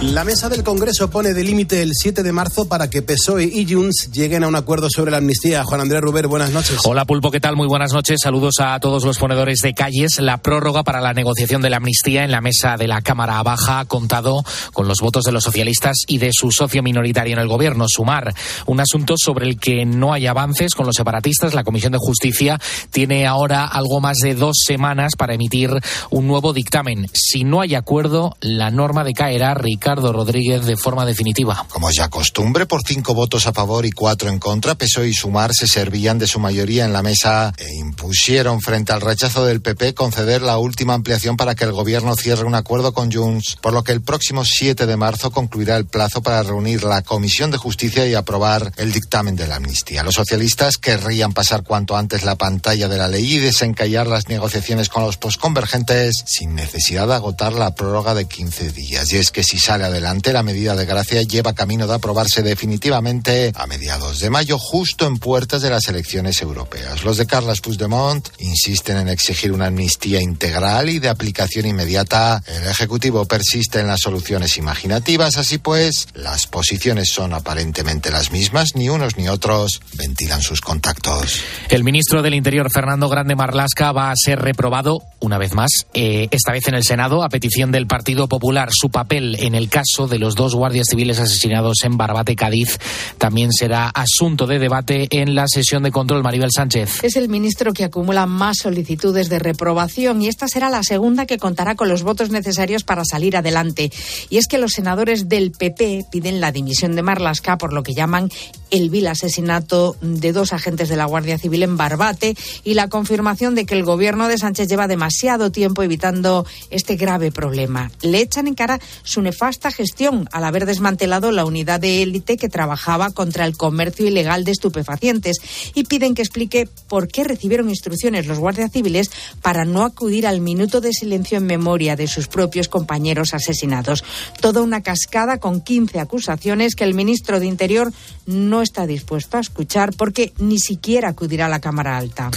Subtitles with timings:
[0.00, 3.66] La mesa del Congreso pone de límite el 7 de marzo para que PSOE y
[3.68, 5.64] Junts lleguen a un acuerdo sobre la amnistía.
[5.64, 6.78] Juan Andrés Ruber, buenas noches.
[6.84, 7.56] Hola Pulpo, ¿qué tal?
[7.56, 8.20] Muy buenas noches.
[8.22, 10.20] Saludos a todos los ponedores de calles.
[10.20, 13.80] La prórroga para la negociación de la amnistía en la mesa de la Cámara Baja
[13.80, 17.48] ha contado con los votos de los socialistas y de su socio minoritario en el
[17.48, 18.32] gobierno, Sumar.
[18.66, 21.54] Un asunto sobre el que no hay avances con los separatistas.
[21.54, 22.60] La Comisión de Justicia
[22.92, 25.72] tiene ahora algo más de dos semanas para emitir
[26.10, 27.08] un nuevo dictamen.
[27.12, 29.54] Si no hay acuerdo, la norma decaerá.
[29.54, 31.64] Ricardo Ricardo Rodríguez de forma definitiva.
[31.70, 35.54] Como ya costumbre, por cinco votos a favor y cuatro en contra, PSOE y Sumar
[35.54, 39.94] se servían de su mayoría en la mesa e impusieron frente al rechazo del PP
[39.94, 43.82] conceder la última ampliación para que el gobierno cierre un acuerdo con Junts, por lo
[43.82, 48.06] que el próximo 7 de marzo concluirá el plazo para reunir la Comisión de Justicia
[48.06, 50.02] y aprobar el dictamen de la amnistía.
[50.02, 54.90] Los socialistas querrían pasar cuanto antes la pantalla de la ley y desencallar las negociaciones
[54.90, 59.10] con los posconvergentes sin necesidad de agotar la prórroga de 15 días.
[59.14, 63.52] Y es que si sale adelante, la medida de gracia lleva camino de aprobarse definitivamente
[63.54, 67.04] a mediados de mayo, justo en puertas de las elecciones europeas.
[67.04, 72.42] Los de Carles Puigdemont insisten en exigir una amnistía integral y de aplicación inmediata.
[72.46, 78.74] El Ejecutivo persiste en las soluciones imaginativas, así pues, las posiciones son aparentemente las mismas,
[78.74, 81.40] ni unos ni otros ventilan sus contactos.
[81.68, 86.28] El ministro del Interior, Fernando Grande Marlasca, va a ser reprobado una vez más, eh,
[86.30, 88.68] esta vez en el Senado, a petición del Partido Popular.
[88.72, 92.78] Su papel en el caso de los dos guardias civiles asesinados en Barbate, Cádiz,
[93.18, 96.22] también será asunto de debate en la sesión de control.
[96.22, 97.04] Maribel Sánchez.
[97.04, 101.38] Es el ministro que acumula más solicitudes de reprobación y esta será la segunda que
[101.38, 103.90] contará con los votos necesarios para salir adelante.
[104.30, 107.94] Y es que los senadores del PP piden la dimisión de Marlasca por lo que
[107.94, 108.30] llaman
[108.70, 113.54] el vil asesinato de dos agentes de la Guardia Civil en Barbate y la confirmación
[113.54, 117.90] de que el gobierno de Sánchez lleva demasiado tiempo evitando este grave problema.
[118.02, 122.48] Le echan en cara su nefasta gestión al haber desmantelado la unidad de élite que
[122.48, 125.38] trabajaba contra el comercio ilegal de estupefacientes
[125.74, 129.10] y piden que explique por qué recibieron instrucciones los guardias civiles
[129.42, 134.04] para no acudir al minuto de silencio en memoria de sus propios compañeros asesinados.
[134.40, 137.92] Toda una cascada con 15 acusaciones que el ministro de Interior
[138.26, 142.30] no está dispuesto a escuchar porque ni siquiera acudirá a la Cámara Alta.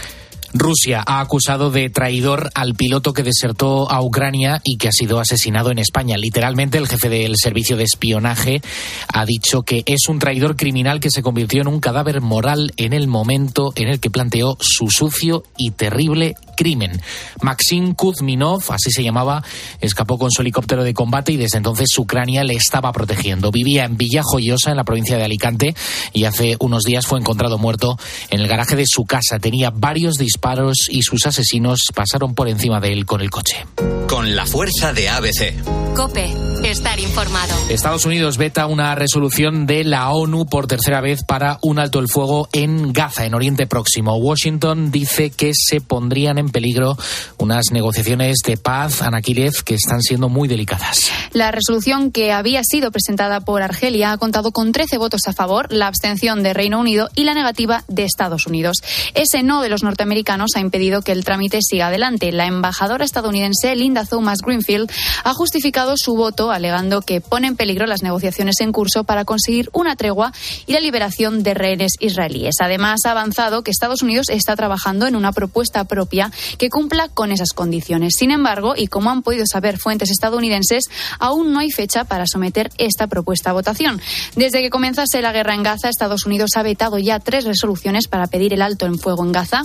[0.54, 5.20] Rusia ha acusado de traidor al piloto que desertó a Ucrania y que ha sido
[5.20, 6.18] asesinado en España.
[6.18, 8.62] Literalmente, el jefe del servicio de espionaje
[9.08, 12.94] ha dicho que es un traidor criminal que se convirtió en un cadáver moral en
[12.94, 17.02] el momento en el que planteó su sucio y terrible crimen.
[17.42, 19.44] Maxim Kuzminov, así se llamaba,
[19.80, 23.52] escapó con su helicóptero de combate y desde entonces Ucrania le estaba protegiendo.
[23.52, 25.76] Vivía en Villa Joyosa, en la provincia de Alicante,
[26.14, 27.98] y hace unos días fue encontrado muerto
[28.30, 29.40] en el garaje de su casa.
[29.40, 30.41] Tenía varios disparos
[30.90, 33.66] y sus asesinos pasaron por encima de él con el coche.
[34.08, 35.54] Con la fuerza de ABC.
[35.96, 37.54] Cope, estar informado.
[37.70, 42.08] Estados Unidos veta una resolución de la ONU por tercera vez para un alto el
[42.08, 44.16] fuego en Gaza, en Oriente Próximo.
[44.16, 46.98] Washington dice que se pondrían en peligro
[47.38, 51.12] unas negociaciones de paz, Anaquilev, que están siendo muy delicadas.
[51.34, 55.72] La resolución que había sido presentada por Argelia ha contado con 13 votos a favor,
[55.72, 58.78] la abstención de Reino Unido y la negativa de Estados Unidos.
[59.14, 62.32] Ese no de los norteamericanos ha impedido que el trámite siga adelante.
[62.32, 64.90] La embajadora estadounidense Linda Thomas Greenfield
[65.26, 69.70] ha justificado su voto alegando que pone en peligro las negociaciones en curso para conseguir
[69.74, 70.32] una tregua
[70.66, 72.56] y la liberación de rehenes israelíes.
[72.62, 77.34] Además, ha avanzado que Estados Unidos está trabajando en una propuesta propia que cumpla con
[77.34, 78.14] esas condiciones.
[78.18, 80.86] Sin embargo, y como han podido saber fuentes estadounidenses,
[81.20, 84.02] aún no hay fecha para someter esta propuesta a votación.
[84.36, 88.28] Desde que comenzase la guerra en Gaza, Estados Unidos ha vetado ya tres resoluciones para
[88.28, 89.64] pedir el alto en fuego en Gaza,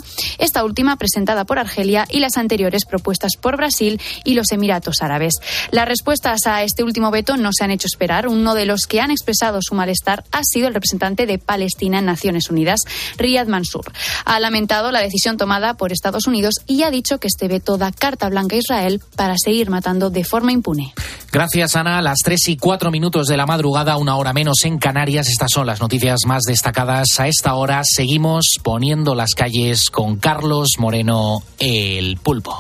[0.65, 5.35] última presentada por Argelia y las anteriores propuestas por Brasil y los Emiratos Árabes.
[5.71, 8.29] Las respuestas a este último veto no se han hecho esperar.
[8.29, 12.07] Uno de los que han expresado su malestar ha sido el representante de Palestina en
[12.07, 12.81] Naciones Unidas,
[13.17, 13.93] Riyad Mansour.
[14.25, 17.93] Ha lamentado la decisión tomada por Estados Unidos y ha dicho que este veto da
[17.93, 20.93] carta blanca a Israel para seguir matando de forma impune.
[21.33, 22.01] Gracias, Ana.
[22.01, 25.29] Las tres y cuatro minutos de la madrugada, una hora menos en Canarias.
[25.29, 27.83] Estas son las noticias más destacadas a esta hora.
[27.85, 30.46] Seguimos poniendo las calles con Carlos
[30.79, 32.57] Moreno, el pulpo.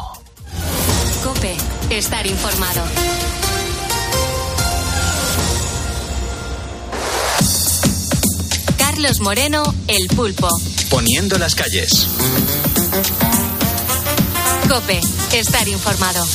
[1.23, 1.57] Cope,
[1.91, 2.83] estar informado.
[8.77, 10.49] Carlos Moreno, el pulpo.
[10.91, 12.09] Poniendo las calles.
[14.69, 15.01] Cope,
[15.33, 16.27] estar informado.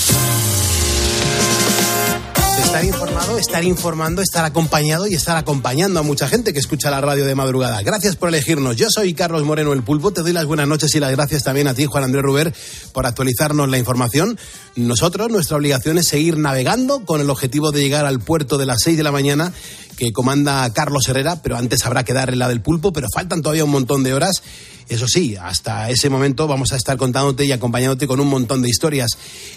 [2.72, 7.02] Estar informado, estar informando, estar acompañado y estar acompañando a mucha gente que escucha la
[7.02, 7.82] radio de madrugada.
[7.82, 8.78] Gracias por elegirnos.
[8.78, 10.12] Yo soy Carlos Moreno el Pulpo.
[10.12, 12.54] Te doy las buenas noches y las gracias también a ti, Juan Andrés Ruber,
[12.94, 14.40] por actualizarnos la información.
[14.78, 18.78] Nosotros, nuestra obligación es seguir navegando con el objetivo de llegar al puerto de las
[18.84, 19.52] 6 de la mañana
[20.02, 23.66] que comanda Carlos Herrera, pero antes habrá que darle la del pulpo, pero faltan todavía
[23.66, 24.42] un montón de horas.
[24.90, 28.68] Eso sí, hasta ese momento vamos a estar contándote y acompañándote con un montón de
[28.68, 29.12] historias.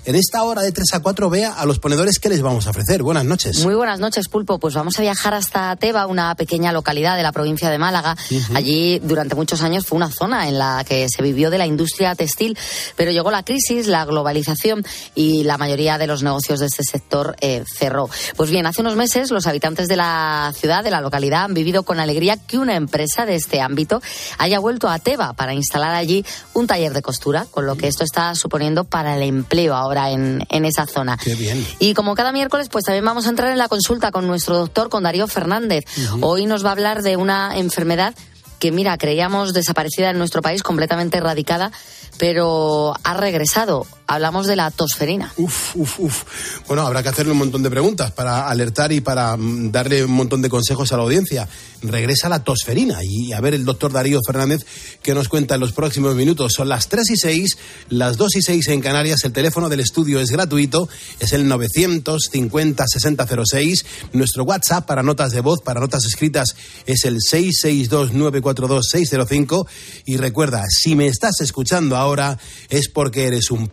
[0.04, 2.70] En esta hora de 3 a 4, vea a los ponedores qué les vamos a
[2.70, 3.02] ofrecer.
[3.02, 3.64] Buenas noches.
[3.64, 4.58] Muy buenas noches, Pulpo.
[4.58, 8.14] Pues vamos a viajar hasta Teba, una pequeña localidad de la provincia de Málaga.
[8.54, 12.14] Allí durante muchos años fue una zona en la que se vivió de la industria
[12.14, 12.56] textil,
[12.94, 14.84] pero llegó la crisis, la globalización
[15.16, 18.08] y la mayoría de los negocios de este sector eh, cerró.
[18.36, 21.82] Pues bien, hace unos meses los habitantes de la ciudad, de la localidad, han vivido
[21.82, 24.00] con alegría que una empresa de este ámbito
[24.38, 28.04] haya vuelto a Teba para instalar allí un taller de costura, con lo que esto
[28.04, 31.16] está suponiendo para el empleo ahora en, en esa zona.
[31.16, 31.66] Qué bien.
[31.78, 34.88] Y como cada miércoles, pues también vamos a entrar en la consulta con nuestro doctor,
[34.88, 35.84] con Darío Fernández.
[36.20, 38.14] Hoy nos va a hablar de una enfermedad
[38.58, 41.70] que, mira, creíamos desaparecida en nuestro país, completamente erradicada,
[42.18, 43.86] pero ha regresado.
[44.06, 45.32] Hablamos de la tosferina.
[45.38, 46.24] Uf, uf, uf.
[46.68, 50.12] Bueno, habrá que hacerle un montón de preguntas para alertar y para mm, darle un
[50.12, 51.48] montón de consejos a la audiencia.
[51.82, 54.66] Regresa la tosferina y a ver el doctor Darío Fernández
[55.02, 56.52] que nos cuenta en los próximos minutos.
[56.52, 57.58] Son las 3 y 6,
[57.88, 59.24] las 2 y 6 en Canarias.
[59.24, 63.86] El teléfono del estudio es gratuito, es el 950 6006.
[64.12, 66.54] Nuestro WhatsApp para notas de voz, para notas escritas,
[66.84, 69.66] es el 662 942 605.
[70.04, 73.68] Y recuerda, si me estás escuchando ahora es porque eres un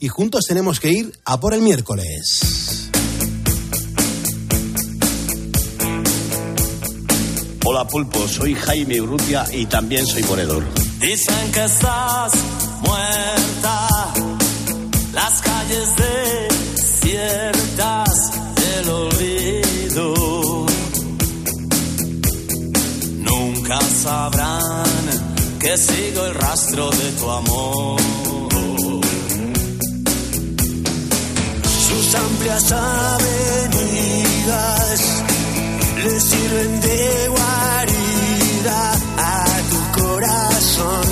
[0.00, 2.88] y juntos tenemos que ir a por el miércoles.
[7.66, 10.64] Hola Pulpo, soy Jaime Urrutia y también soy ponedor.
[10.98, 12.32] Dicen que estás
[12.80, 14.12] muerta,
[15.12, 15.88] las calles
[16.76, 20.66] desiertas del olvido.
[23.18, 25.04] Nunca sabrán
[25.60, 28.33] que sigo el rastro de tu amor.
[32.14, 34.04] Amplias avenidas
[36.02, 41.06] le sirven de guarida a tu corazón.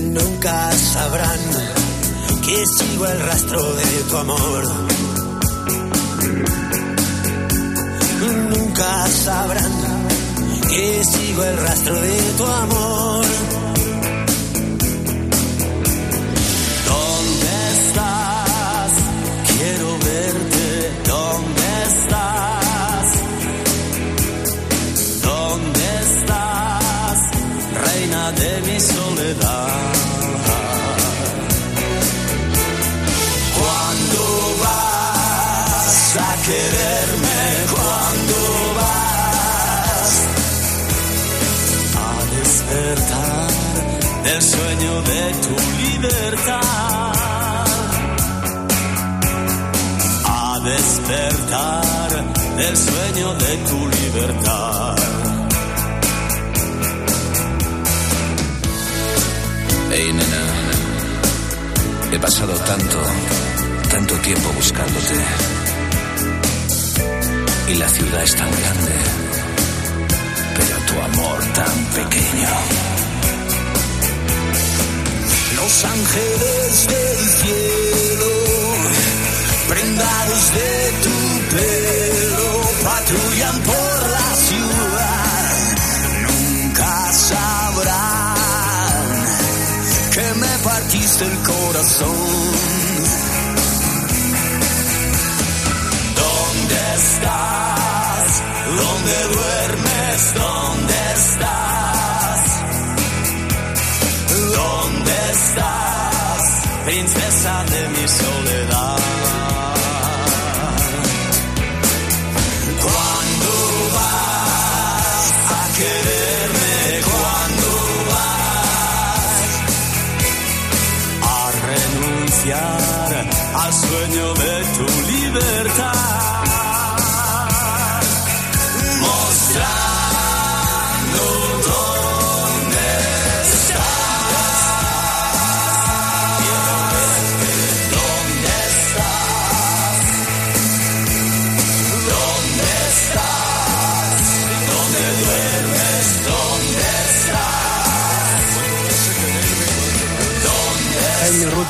[0.00, 1.40] Nunca sabrán
[2.44, 4.64] que sigo el rastro de tu amor.
[8.50, 9.72] Nunca sabrán
[10.70, 12.77] que sigo el rastro de tu amor.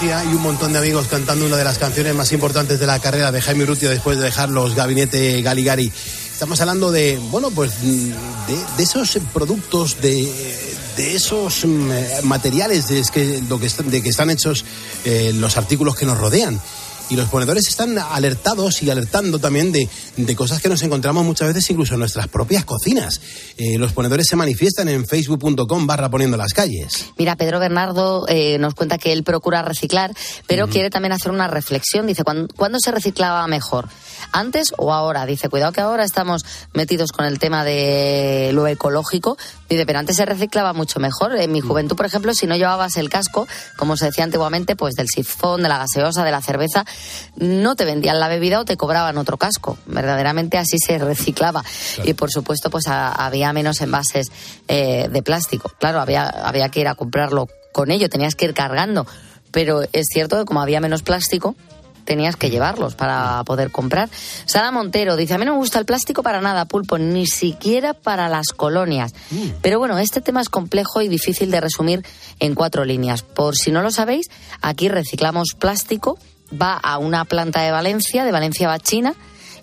[0.09, 2.99] Urrutia y un montón de amigos cantando una de las canciones más importantes de la
[2.99, 5.93] carrera de Jaime Urrutia después de dejar los gabinete Galigari.
[6.33, 10.33] Estamos hablando de, bueno, pues de, esos productos, de,
[10.97, 14.65] de esos mm, materiales de que, que, de que están hechos
[15.05, 16.59] eh, los artículos que nos rodean.
[17.11, 21.49] Y los ponedores están alertados y alertando también de, de cosas que nos encontramos muchas
[21.49, 23.21] veces incluso en nuestras propias cocinas.
[23.57, 27.07] Eh, los ponedores se manifiestan en facebook.com barra poniendo las calles.
[27.17, 30.13] Mira, Pedro Bernardo eh, nos cuenta que él procura reciclar,
[30.47, 32.07] pero quiere también hacer una reflexión.
[32.07, 33.89] Dice, ¿cuándo, ¿cuándo se reciclaba mejor?
[34.33, 35.27] ¿Antes o ahora?
[35.27, 39.37] Dice, cuidado que ahora estamos metidos con el tema de lo ecológico.
[39.69, 41.37] Dice, pero antes se reciclaba mucho mejor.
[41.37, 43.47] En mi juventud, por ejemplo, si no llevabas el casco,
[43.77, 46.85] como se decía antiguamente, pues del sifón, de la gaseosa, de la cerveza,
[47.37, 49.79] no te vendían la bebida o te cobraban otro casco.
[49.87, 51.65] Verdaderamente así se reciclaba.
[52.05, 54.29] Y por supuesto, pues a- había menos envases
[54.69, 55.73] eh, de plástico.
[55.79, 59.07] Claro, había, había que ir a comprarlo con ello, tenías que ir cargando.
[59.51, 61.55] Pero es cierto que como había menos plástico,
[62.05, 64.09] tenías que llevarlos para poder comprar.
[64.47, 67.93] Sara Montero dice, a mí no me gusta el plástico para nada, pulpo, ni siquiera
[67.93, 69.13] para las colonias.
[69.61, 72.03] Pero bueno, este tema es complejo y difícil de resumir
[72.41, 73.23] en cuatro líneas.
[73.23, 74.27] Por si no lo sabéis,
[74.63, 76.19] aquí reciclamos plástico,
[76.51, 79.15] va a una planta de Valencia, de Valencia va a China,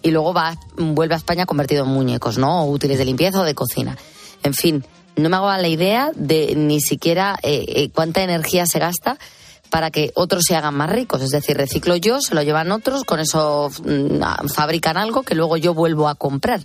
[0.01, 2.63] y luego va, vuelve a España convertido en muñecos, ¿no?
[2.63, 3.98] O útiles de limpieza o de cocina.
[4.44, 8.80] En fin, no me hago la idea de ni siquiera eh, eh, cuánta energía se
[8.80, 9.18] gasta
[9.70, 11.22] para que otros se hagan más ricos.
[11.22, 15.58] Es decir, reciclo yo, se lo llevan otros, con eso mm, fabrican algo que luego
[15.58, 16.62] yo vuelvo a comprar.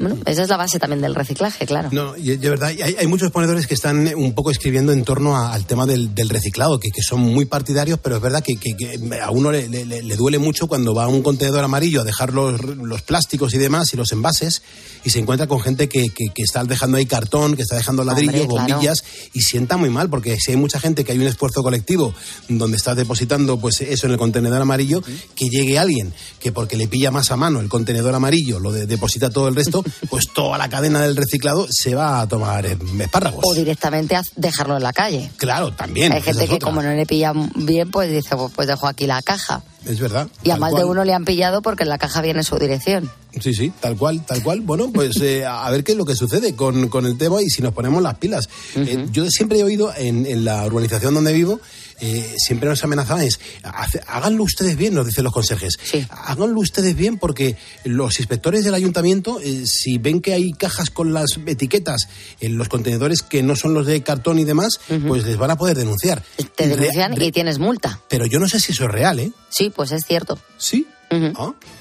[0.00, 1.90] Bueno, esa es la base también del reciclaje, claro.
[1.92, 5.36] No, de verdad, hay, hay muchos ponedores que están eh, un poco escribiendo en torno
[5.36, 8.56] a- al tema del, del reciclado, que, que son muy partidarios, pero es verdad que,
[8.56, 12.00] que- que a uno le, le- le duele mucho cuando va a un contenedor amarillo
[12.00, 14.62] a dejar los, los plásticos y demás y los envases
[15.04, 18.54] y se encuentra con gente que, está dejando ahí cartón, que está dejando ladrillos, Hombre,
[18.56, 18.68] claro.
[18.74, 19.04] bombillas
[19.34, 22.14] y sienta muy mal porque si hay mucha gente que hay un esfuerzo colectivo
[22.48, 25.02] donde estás depositando pues eso en el contenedor amarillo,
[25.34, 28.86] que llegue alguien que porque le pilla más a mano el contenedor amarillo lo de-
[28.86, 32.76] deposita todo el resto, pues toda la cadena del reciclado se va a tomar eh,
[32.98, 33.44] espárragos.
[33.44, 35.30] O directamente a dejarlo en la calle.
[35.36, 36.12] Claro, también.
[36.12, 36.66] Hay gente es que otra.
[36.66, 39.62] como no le pilla bien, pues dice, pues, pues dejo aquí la caja.
[39.86, 40.28] Es verdad.
[40.42, 43.10] Y a más de uno le han pillado porque en la caja viene su dirección.
[43.40, 44.60] Sí, sí, tal cual, tal cual.
[44.60, 47.48] Bueno, pues eh, a ver qué es lo que sucede con, con el tema y
[47.48, 48.48] si nos ponemos las pilas.
[48.74, 51.60] Eh, yo siempre he oído en, en la urbanización donde vivo,
[52.00, 55.78] eh, siempre nos amenazaban es, "Hace- háganlo ustedes bien, nos dicen los conserjes.
[56.10, 61.12] Háganlo ustedes bien porque los inspectores del ayuntamiento, eh, si ven que hay cajas con
[61.12, 62.08] las etiquetas
[62.40, 65.56] en los contenedores que no son los de cartón y demás, pues les van a
[65.56, 66.22] poder denunciar.
[66.56, 68.00] Te denuncian re- y tienes multa.
[68.08, 69.32] Pero yo no sé si eso es real, ¿eh?
[69.50, 70.38] Sí, pues es cierto.
[70.58, 70.86] Sí.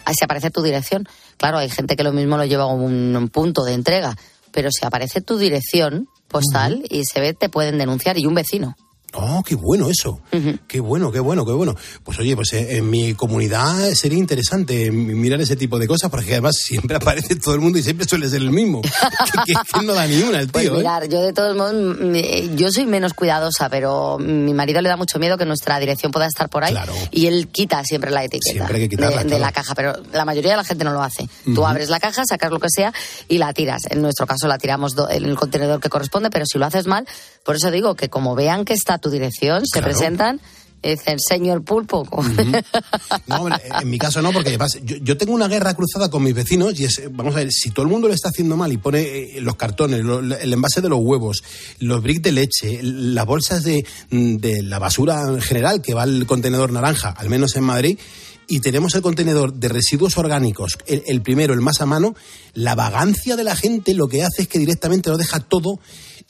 [0.06, 1.08] Ahí se aparece tu dirección.
[1.38, 4.18] Claro, hay gente que lo mismo lo lleva a un, un punto de entrega,
[4.52, 8.76] pero si aparece tu dirección postal y se ve, te pueden denunciar y un vecino.
[9.14, 10.22] Oh, qué bueno eso.
[10.68, 11.76] Qué bueno, qué bueno, qué bueno.
[12.04, 16.34] Pues oye, pues eh, en mi comunidad sería interesante mirar ese tipo de cosas, porque
[16.34, 18.82] además siempre aparece todo el mundo y siempre suele ser el mismo.
[19.46, 20.76] que, que- que no da ni una el Pues tío.
[20.76, 20.78] ¿eh?
[20.78, 24.90] mirar, yo de todos modos, mm, eh, yo soy menos cuidadosa, pero mi marido le
[24.90, 26.76] da mucho miedo que nuestra dirección pueda estar por ahí
[27.12, 29.42] y él quita siempre la etiqueta Siempre hay que quitarla, de, de claro.
[29.46, 31.28] la caja, pero la mayoría de la gente no lo hace.
[31.46, 31.66] Tú Ujú.
[31.66, 32.94] abres la caja, sacas lo que sea
[33.28, 33.82] y la tiras.
[33.90, 37.08] En nuestro caso la tiramos en el contenedor que corresponde, pero si lo haces mal,
[37.50, 40.40] por eso digo que como vean que está tu dirección, se presentan
[40.84, 42.08] dicen, señor pulpo.
[43.28, 43.48] No,
[43.82, 46.80] en mi caso no, porque además yo, yo tengo una guerra cruzada con mis vecinos
[46.80, 49.02] y es, vamos a ver, si todo el mundo lo está haciendo mal y pone
[49.02, 51.42] eh, los cartones, lo- el envase de los huevos,
[51.80, 56.26] los bricks de leche, las bolsas de, de la basura en general que va al
[56.28, 58.00] contenedor naranja, al menos en Madrid,
[58.48, 62.16] y tenemos el contenedor de residuos orgánicos, el, el primero, el más a mano,
[62.54, 65.80] la vagancia de la gente lo que hace es que directamente lo deja todo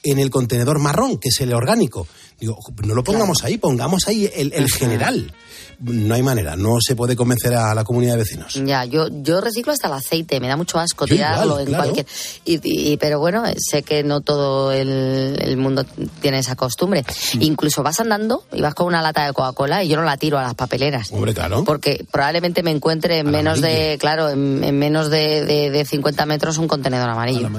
[0.03, 2.07] en el contenedor marrón, que es el orgánico.
[2.39, 5.33] Digo, no lo pongamos ahí, pongamos ahí el, el general.
[5.81, 8.53] No hay manera, no se puede convencer a la comunidad de vecinos.
[8.65, 11.67] Ya, yo, yo reciclo hasta el aceite, me da mucho asco Yo tirarlo igual, en
[11.67, 11.83] claro.
[11.83, 12.05] cualquier.
[12.43, 15.85] Y, y- pero bueno, sé que no todo el, el mundo
[16.21, 17.05] tiene esa costumbre.
[17.35, 17.41] Mm.
[17.43, 20.37] Incluso vas andando y vas con una lata de Coca-Cola y yo no la tiro
[20.37, 21.11] a las papeleras.
[21.13, 21.63] Hombre, claro.
[21.63, 26.25] Porque probablemente me encuentre en menos de, claro, en, en menos de, de, de 50
[26.25, 27.49] metros un contenedor amarillo.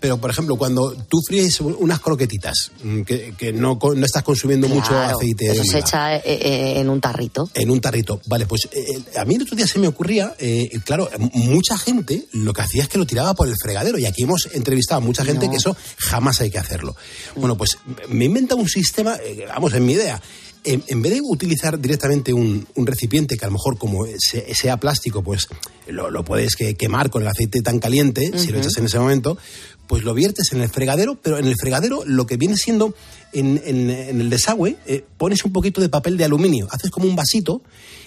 [0.00, 4.66] Pero, por ejemplo, cuando tú fríes unas croquetitas, mm, que, que no, no estás consumiendo
[4.68, 7.50] mucho aceite Eso se echa eh, eh, en un tarrito.
[7.54, 8.20] en un tarrito.
[8.26, 11.76] Vale, pues eh, a mí el otro día se me ocurría, eh, claro, m- mucha
[11.78, 13.98] gente lo que hacía es que lo tiraba por el fregadero.
[13.98, 15.50] Y aquí hemos entrevistado a mucha gente No.
[15.52, 16.96] que eso jamás hay que hacerlo.
[17.34, 20.20] Bueno, pues me inventa un sistema, eh, vamos, en mi idea.
[20.64, 24.52] En, en vez de utilizar directamente un, un recipiente que a lo mejor como se-
[24.54, 25.46] sea plástico, pues
[25.86, 28.98] lo, lo puedes que- quemar con el aceite tan caliente, si lo echas en ese
[28.98, 29.38] momento,
[29.86, 32.92] pues lo viertes en el fregadero, pero en el fregadero lo que viene siendo
[33.32, 37.06] en, en- en el desagüe, eh, pones un poquito de papel de aluminio, haces como
[37.06, 37.62] un vasito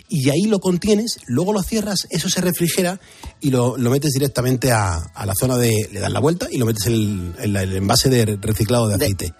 [0.07, 2.99] y ahí lo contienes, luego lo cierras, eso se refrigera
[3.41, 5.89] y lo, lo metes directamente a, a la zona de...
[5.91, 8.95] le das la vuelta y lo metes en el, en el envase de reciclado de
[8.95, 9.33] aceite.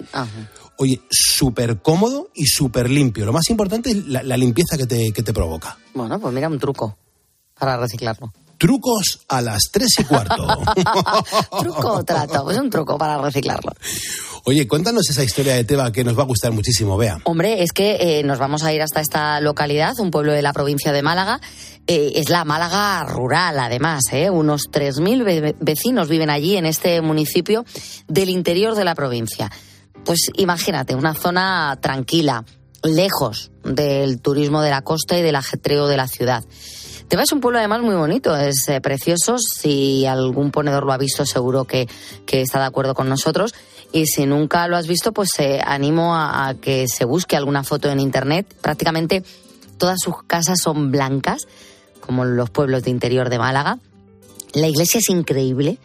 [0.77, 3.25] Oye, súper cómodo y súper limpio.
[3.25, 5.77] Lo más importante es la, la limpieza que te, que te provoca.
[5.93, 6.97] Bueno, pues mira, un truco
[7.59, 8.31] para reciclarlo.
[8.59, 10.35] Trucos a las tres y cuarto.
[11.61, 13.71] truco o trato, es un truco para reciclarlo.
[14.43, 17.19] Oye, cuéntanos esa historia de Teba que nos va a gustar muchísimo, Vea.
[17.23, 20.53] Hombre, es que eh, nos vamos a ir hasta esta localidad, un pueblo de la
[20.53, 21.39] provincia de Málaga.
[21.87, 24.01] Eh, es la Málaga rural, además.
[24.11, 24.29] ¿eh?
[24.29, 27.65] Unos 3.000 ve- vecinos viven allí, en este municipio
[28.07, 29.49] del interior de la provincia.
[30.05, 32.43] Pues imagínate, una zona tranquila,
[32.83, 36.43] lejos del turismo de la costa y del ajetreo de la ciudad.
[37.09, 39.37] Teba es un pueblo además muy bonito, es eh, precioso.
[39.39, 41.89] Si algún ponedor lo ha visto, seguro que,
[42.27, 43.55] que está de acuerdo con nosotros.
[43.91, 47.63] Y si nunca lo has visto, pues eh, animo a, a que se busque alguna
[47.63, 48.45] foto en internet.
[48.61, 49.23] Prácticamente
[49.79, 51.47] todas sus casas son blancas,
[51.99, 53.79] como los pueblos de interior de Málaga.
[54.53, 55.79] La iglesia es increíble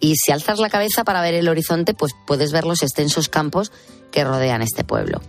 [0.00, 3.70] y si alzas la cabeza para ver el horizonte, pues puedes ver los extensos campos
[4.10, 5.20] que rodean este pueblo.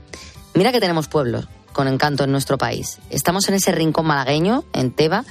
[0.53, 2.99] Mira que tenemos pueblos con encanto en nuestro país.
[3.09, 5.25] Estamos en ese rincón malagueño, en Teba,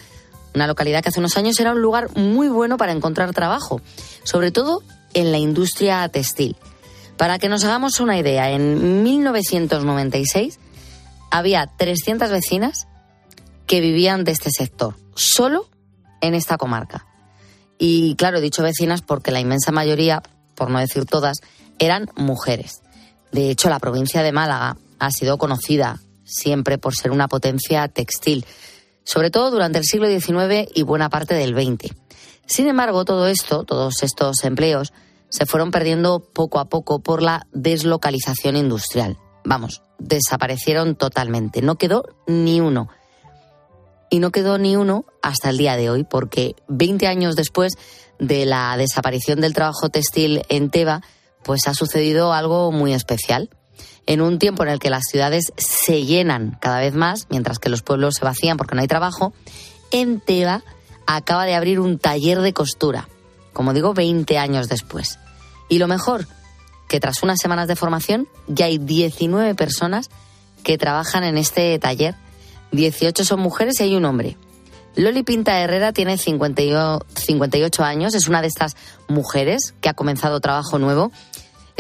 [0.55, 3.81] una localidad que hace unos años era un lugar muy bueno para encontrar trabajo,
[4.25, 4.83] sobre todo
[5.15, 6.57] en la industria textil.
[7.17, 10.59] Para que nos hagamos una idea, en 1996
[11.31, 12.87] había 300 vecinas
[13.67, 15.69] que vivían de este sector, solo
[16.21, 17.07] en esta comarca.
[17.79, 20.23] Y claro, he dicho vecinas porque la inmensa mayoría,
[20.55, 21.39] por no decir todas,
[21.79, 22.83] eran mujeres.
[23.33, 28.45] De hecho, la provincia de Málaga ha sido conocida siempre por ser una potencia textil,
[29.11, 31.93] sobre todo durante el siglo XIX y buena parte del XX.
[32.47, 34.93] Sin embargo, todo esto, todos estos empleos,
[35.29, 39.19] se fueron perdiendo poco a poco por la deslocalización industrial.
[39.45, 41.61] Vamos, desaparecieron totalmente.
[41.61, 42.89] No quedó ni uno.
[44.11, 47.73] Y no quedó ni uno hasta el día de hoy, porque 20 años después
[48.21, 51.03] de la desaparición del trabajo textil en Teba,
[51.43, 53.51] pues ha sucedido algo muy especial.
[54.07, 57.69] En un tiempo en el que las ciudades se llenan cada vez más, mientras que
[57.69, 59.33] los pueblos se vacían porque no hay trabajo,
[59.91, 60.63] en Teba
[61.07, 63.09] acaba de abrir un taller de costura,
[63.53, 65.19] como digo, 20 años después.
[65.69, 66.27] Y lo mejor,
[66.89, 70.11] que tras unas semanas de formación ya hay 19 personas
[70.63, 72.15] que trabajan en este taller.
[72.73, 74.37] 18 son mujeres y hay un hombre.
[74.97, 78.77] Loli Pinta Herrera tiene 58 58 años, es una de estas
[79.09, 81.13] mujeres que ha comenzado trabajo nuevo.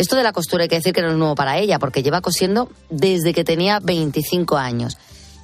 [0.00, 2.20] Esto de la costura hay que decir que no es nuevo para ella, porque lleva
[2.22, 4.96] cosiendo desde que tenía 25 años.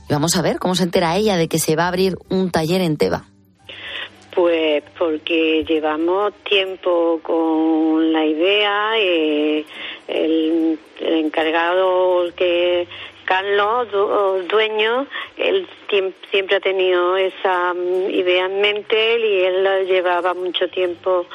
[0.08, 2.50] Y vamos a ver cómo se entera ella de que se va a abrir un
[2.50, 3.24] taller en Teba.
[4.34, 9.64] Pues porque llevamos tiempo con la idea, eh,
[10.08, 12.86] el, el encargado que
[13.24, 19.64] Carlos, du- dueño, él siem- siempre ha tenido esa mm, idea en mente y él
[19.64, 21.26] la llevaba mucho tiempo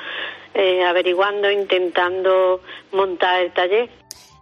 [0.54, 2.62] eh, averiguando, intentando
[2.92, 3.90] montar el taller.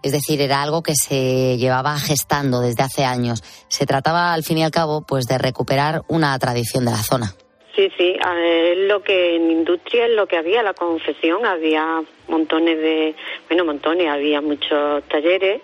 [0.01, 3.43] Es decir, era algo que se llevaba gestando desde hace años.
[3.67, 7.33] Se trataba, al fin y al cabo, pues de recuperar una tradición de la zona.
[7.75, 12.77] Sí, sí, es lo que en industria es lo que había, la confección, había montones
[12.77, 13.15] de,
[13.47, 15.61] bueno, montones, había muchos talleres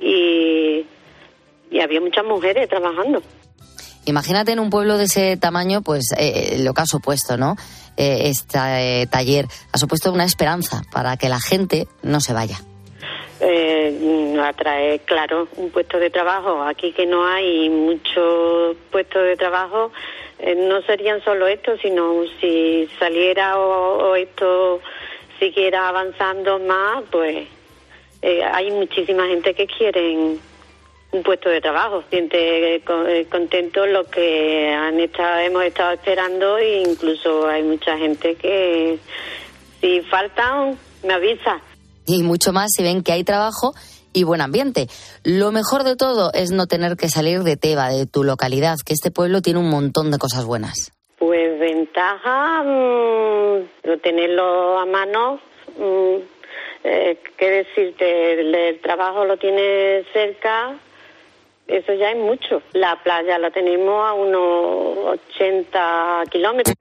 [0.00, 0.84] y,
[1.70, 3.22] y había muchas mujeres trabajando.
[4.04, 7.56] Imagínate en un pueblo de ese tamaño, pues eh, lo que ha supuesto, ¿no?
[7.96, 8.58] Eh, este
[9.02, 12.58] eh, taller ha supuesto una esperanza para que la gente no se vaya.
[13.40, 13.82] Eh,
[14.42, 16.62] atrae, claro, un puesto de trabajo.
[16.62, 19.92] Aquí que no hay muchos puestos de trabajo,
[20.38, 24.80] eh, no serían solo estos, sino si saliera o, o esto
[25.38, 27.46] siguiera avanzando más, pues
[28.22, 30.38] eh, hay muchísima gente que quieren
[31.12, 32.02] un puesto de trabajo.
[32.10, 37.96] Siente eh, eh, contentos los que han estado, hemos estado esperando e incluso hay mucha
[37.96, 38.98] gente que
[39.80, 41.60] si faltan me avisa.
[42.06, 43.74] Y mucho más si ven que hay trabajo
[44.12, 44.88] y buen ambiente.
[45.22, 48.92] Lo mejor de todo es no tener que salir de Teba, de tu localidad, que
[48.92, 50.92] este pueblo tiene un montón de cosas buenas.
[51.18, 55.40] Pues ventaja, mm, no tenerlo a mano,
[55.78, 56.16] mm,
[56.84, 60.74] eh, qué decirte, el, el trabajo lo tienes cerca,
[61.66, 62.62] eso ya es mucho.
[62.72, 66.74] La playa la tenemos a unos 80 kilómetros.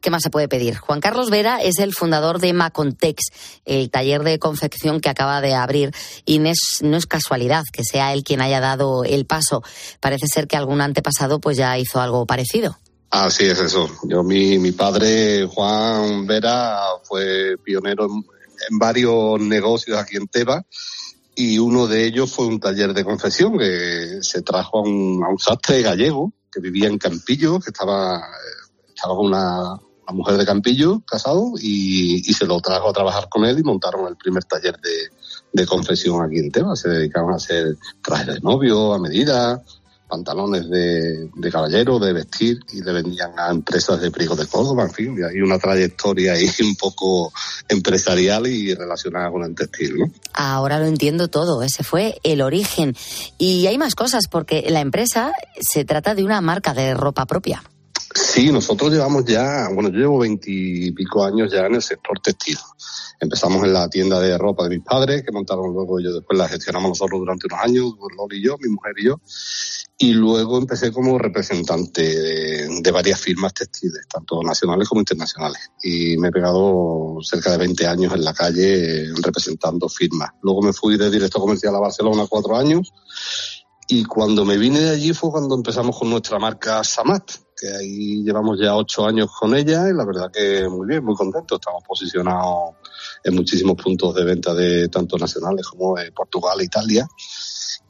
[0.00, 0.76] ¿Qué más se puede pedir?
[0.76, 5.54] Juan Carlos Vera es el fundador de Macontex, el taller de confección que acaba de
[5.54, 5.92] abrir.
[6.24, 9.62] Y no es, no es casualidad que sea él quien haya dado el paso.
[10.00, 12.76] Parece ser que algún antepasado pues ya hizo algo parecido.
[13.10, 13.88] Así es eso.
[14.04, 18.24] Yo mi, mi padre Juan Vera fue pionero en,
[18.70, 20.64] en varios negocios aquí en Teba
[21.34, 25.28] y uno de ellos fue un taller de confesión que se trajo a un, a
[25.28, 29.80] un sastre gallego que vivía en Campillo, que estaba, eh, estaba con una,
[30.12, 34.06] mujer de Campillo, casado, y, y se lo trajo a trabajar con él y montaron
[34.06, 35.10] el primer taller de,
[35.52, 36.76] de confesión aquí en Teba.
[36.76, 39.62] Se dedicaban a hacer trajes de novio a medida,
[40.12, 44.82] pantalones de, de caballero, de vestir, y le vendían a empresas de Priego de Córdoba,
[44.82, 47.32] en fin, y hay una trayectoria ahí un poco
[47.66, 50.12] empresarial y relacionada con el textil, ¿no?
[50.34, 52.94] Ahora lo entiendo todo, ese fue el origen.
[53.38, 57.62] Y hay más cosas, porque la empresa se trata de una marca de ropa propia.
[58.14, 62.58] Sí, nosotros llevamos ya, bueno, yo llevo veintipico años ya en el sector textil.
[63.20, 66.48] Empezamos en la tienda de ropa de mis padres, que montaron luego yo después la
[66.48, 69.20] gestionamos nosotros durante unos años, Loli y yo, mi mujer y yo.
[69.98, 75.70] Y luego empecé como representante de, varias firmas textiles, tanto nacionales como internacionales.
[75.82, 80.30] Y me he pegado cerca de 20 años en la calle representando firmas.
[80.42, 82.92] Luego me fui de director comercial a Barcelona cuatro años.
[83.86, 88.22] Y cuando me vine de allí fue cuando empezamos con nuestra marca Samat, que ahí
[88.24, 91.56] llevamos ya ocho años con ella y la verdad que muy bien, muy contento.
[91.56, 92.74] Estamos posicionados
[93.22, 97.06] en muchísimos puntos de venta de tanto nacionales como de Portugal e Italia.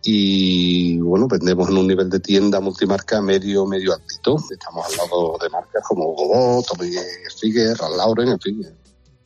[0.05, 4.37] Y bueno, vendemos en un nivel de tienda multimarca medio, medio altito.
[4.51, 6.91] Estamos al lado de marcas como Hugo Boss, Tommy
[7.77, 8.67] Ralph Lauren, en fin.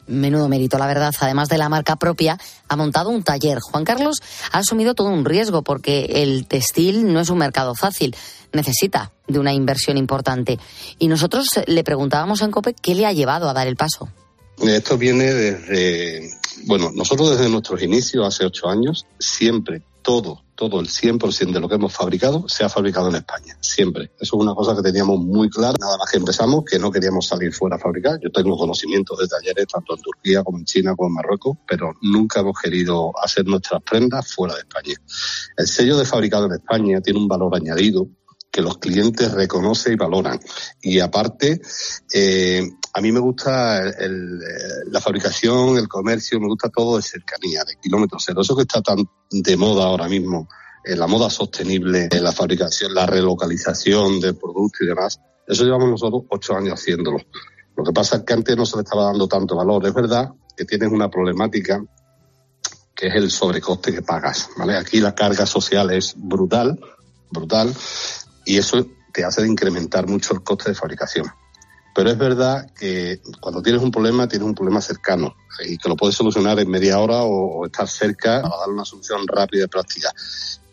[0.06, 1.14] Menudo mérito, la verdad.
[1.18, 3.58] Además de la marca propia, ha montado un taller.
[3.60, 4.16] Juan Carlos
[4.52, 8.14] ha asumido todo un riesgo porque el textil no es un mercado fácil.
[8.52, 10.58] Necesita de una inversión importante.
[10.98, 14.08] Y nosotros le preguntábamos en COPE qué le ha llevado a dar el paso.
[14.58, 16.30] Esto viene desde,
[16.64, 21.68] bueno, nosotros desde nuestros inicios, hace ocho años, siempre, todo, todo el 100% de lo
[21.68, 24.12] que hemos fabricado se ha fabricado en España, siempre.
[24.20, 27.26] Eso es una cosa que teníamos muy clara, nada más que empezamos, que no queríamos
[27.26, 28.20] salir fuera a fabricar.
[28.22, 31.92] Yo tengo conocimientos de talleres tanto en Turquía como en China como en Marruecos, pero
[32.02, 34.94] nunca hemos querido hacer nuestras prendas fuera de España.
[35.56, 38.06] El sello de fabricado en España tiene un valor añadido
[38.48, 40.38] que los clientes reconocen y valoran.
[40.82, 41.60] Y aparte,
[42.14, 42.62] eh,
[42.96, 44.38] a mí me gusta el, el,
[44.90, 48.40] la fabricación, el comercio, me gusta todo de cercanía, de kilómetros cero.
[48.40, 50.48] Eso que está tan de moda ahora mismo,
[50.82, 55.90] eh, la moda sostenible, eh, la fabricación, la relocalización del producto y demás, eso llevamos
[55.90, 57.18] nosotros ocho años haciéndolo.
[57.76, 59.86] Lo que pasa es que antes no se le estaba dando tanto valor.
[59.86, 61.84] Es verdad que tienes una problemática
[62.94, 64.74] que es el sobrecoste que pagas, ¿vale?
[64.74, 66.80] Aquí la carga social es brutal,
[67.30, 67.74] brutal,
[68.46, 71.26] y eso te hace de incrementar mucho el coste de fabricación.
[71.96, 75.34] Pero es verdad que cuando tienes un problema, tienes un problema cercano
[75.66, 79.26] y que lo puedes solucionar en media hora o, estar cerca para dar una solución
[79.26, 80.12] rápida y práctica.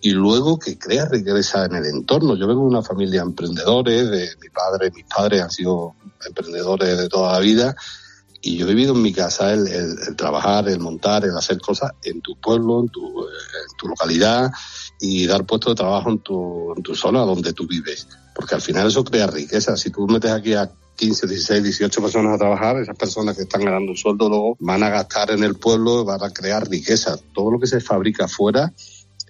[0.02, 2.36] Y luego que creas riqueza en el entorno.
[2.36, 5.96] Yo vengo de una familia de emprendedores, de mi padre, mis padres han sido
[6.28, 7.74] emprendedores de toda la vida
[8.42, 11.62] y yo he vivido en mi casa el, el, el trabajar, el montar, el hacer
[11.62, 14.52] cosas en tu pueblo, en tu, en tu localidad
[15.00, 18.10] y dar puestos de trabajo en tu, en tu zona donde tú vives.
[18.36, 19.78] Porque al final eso crea riqueza.
[19.78, 23.64] Si tú metes aquí a 15, 16, 18 personas a trabajar, esas personas que están
[23.64, 27.18] ganando un sueldo luego van a gastar en el pueblo, van a crear riqueza.
[27.34, 28.72] Todo lo que se fabrica afuera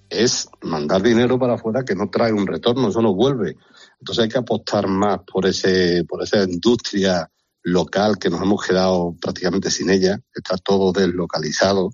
[0.09, 3.57] es mandar dinero para afuera que no trae un retorno, eso no vuelve.
[3.99, 7.29] Entonces hay que apostar más por ese, por esa industria
[7.63, 11.91] local que nos hemos quedado prácticamente sin ella, está todo deslocalizado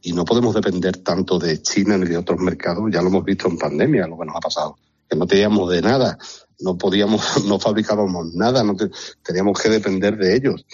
[0.00, 3.46] y no podemos depender tanto de China ni de otros mercados, ya lo hemos visto
[3.48, 4.76] en pandemia, lo que nos ha pasado,
[5.08, 6.18] que no teníamos de nada,
[6.62, 8.90] no podíamos, no fabricábamos nada, no te,
[9.22, 10.66] teníamos que depender de ellos.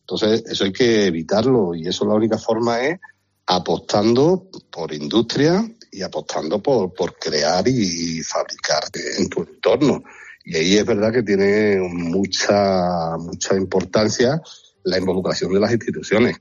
[0.00, 3.00] Entonces, eso hay que evitarlo y eso la única forma es
[3.46, 8.84] apostando por industria y apostando por, por crear y fabricar
[9.18, 10.02] en tu entorno.
[10.44, 14.40] Y ahí es verdad que tiene mucha, mucha importancia
[14.84, 16.36] la involucración de las instituciones.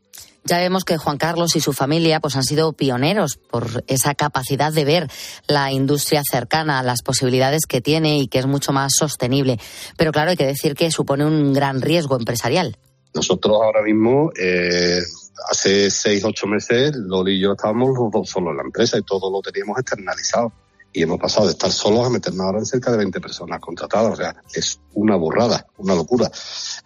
[0.47, 4.71] Ya vemos que Juan Carlos y su familia pues han sido pioneros por esa capacidad
[4.71, 5.09] de ver
[5.47, 9.59] la industria cercana, las posibilidades que tiene y que es mucho más sostenible.
[9.97, 12.77] Pero claro, hay que decir que supone un gran riesgo empresarial.
[13.15, 15.01] Nosotros ahora mismo, eh,
[15.49, 19.01] hace seis, ocho meses, Loli y yo estábamos los dos solos en la empresa y
[19.01, 20.53] todo lo teníamos externalizado
[20.93, 24.13] y hemos pasado de estar solos a meternos ahora en cerca de 20 personas contratadas.
[24.13, 26.29] O sea, es una burrada, una locura.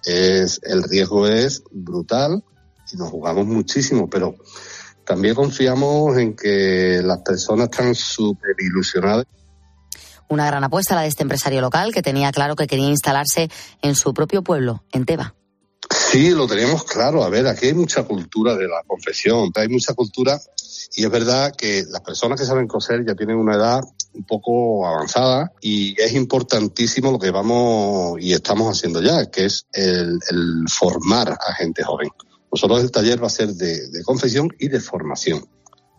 [0.05, 2.41] Es, el riesgo es brutal
[2.93, 4.35] y nos jugamos muchísimo, pero
[5.05, 9.25] también confiamos en que las personas están súper ilusionadas.
[10.27, 13.49] Una gran apuesta la de este empresario local que tenía claro que quería instalarse
[13.81, 15.33] en su propio pueblo, en Teba.
[15.89, 17.23] Sí, lo teníamos claro.
[17.23, 20.39] A ver, aquí hay mucha cultura de la confesión, hay mucha cultura
[20.95, 23.81] y es verdad que las personas que saben coser ya tienen una edad
[24.13, 29.65] un poco avanzada y es importantísimo lo que vamos y estamos haciendo ya, que es
[29.73, 32.09] el, el formar a gente joven.
[32.51, 35.45] Nosotros el taller va a ser de, confección y de formación.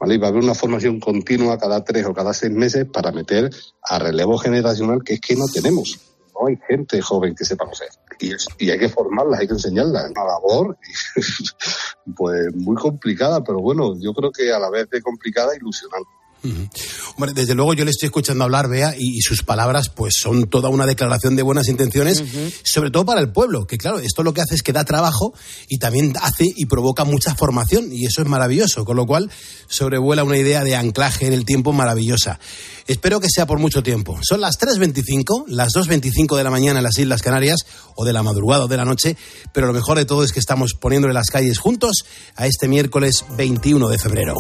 [0.00, 0.14] ¿Vale?
[0.14, 3.50] Y va a haber una formación continua cada tres o cada seis meses para meter
[3.82, 6.00] a relevo generacional que es que no tenemos.
[6.34, 7.88] No hay gente joven que sepa coser.
[8.18, 10.10] Y, es- y hay que formarlas, hay que enseñarlas.
[10.10, 10.78] Una labor
[12.16, 16.08] pues muy complicada, pero bueno, yo creo que a la vez de complicada, ilusionante.
[16.42, 20.48] Hombre, desde luego yo le estoy escuchando hablar, Bea, y, y sus palabras pues son
[20.48, 22.22] toda una declaración de buenas intenciones,
[22.64, 25.35] sobre todo para el pueblo, que claro, esto lo que hace es que da trabajo
[25.68, 29.31] y también hace y provoca mucha formación, y eso es maravilloso, con lo cual
[29.68, 32.38] sobrevuela una idea de anclaje en el tiempo maravillosa.
[32.87, 34.18] Espero que sea por mucho tiempo.
[34.22, 37.61] Son las 3.25, las 2.25 de la mañana en las Islas Canarias,
[37.94, 39.16] o de la madrugada o de la noche,
[39.53, 43.24] pero lo mejor de todo es que estamos poniéndole las calles juntos a este miércoles
[43.37, 44.35] 21 de febrero.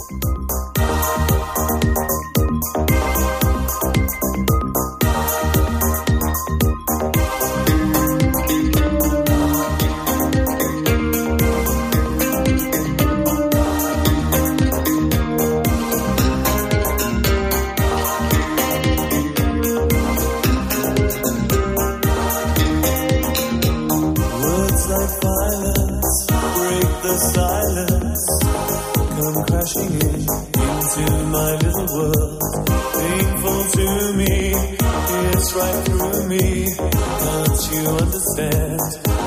[38.40, 38.80] Understand?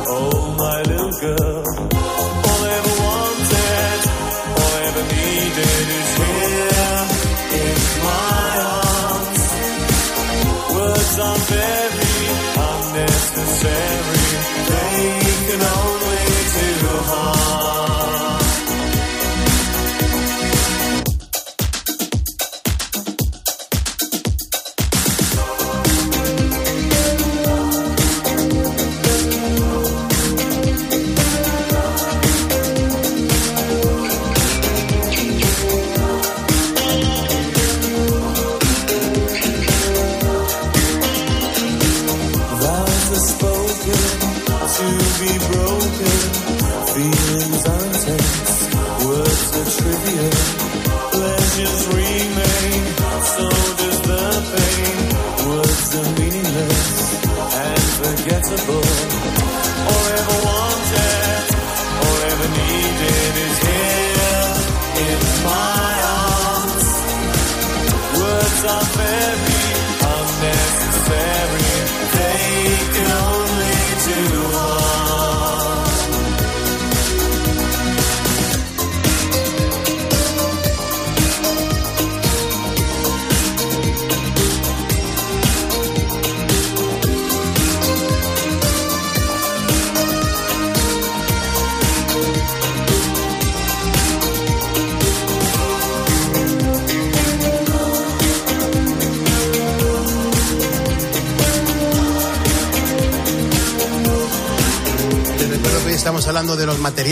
[0.07, 1.62] Oh, my little girl.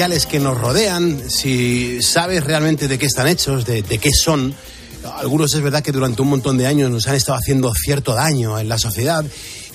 [0.01, 4.51] Que nos rodean, si sabes realmente de qué están hechos, de, de qué son.
[5.19, 8.57] Algunos es verdad que durante un montón de años nos han estado haciendo cierto daño
[8.57, 9.23] en la sociedad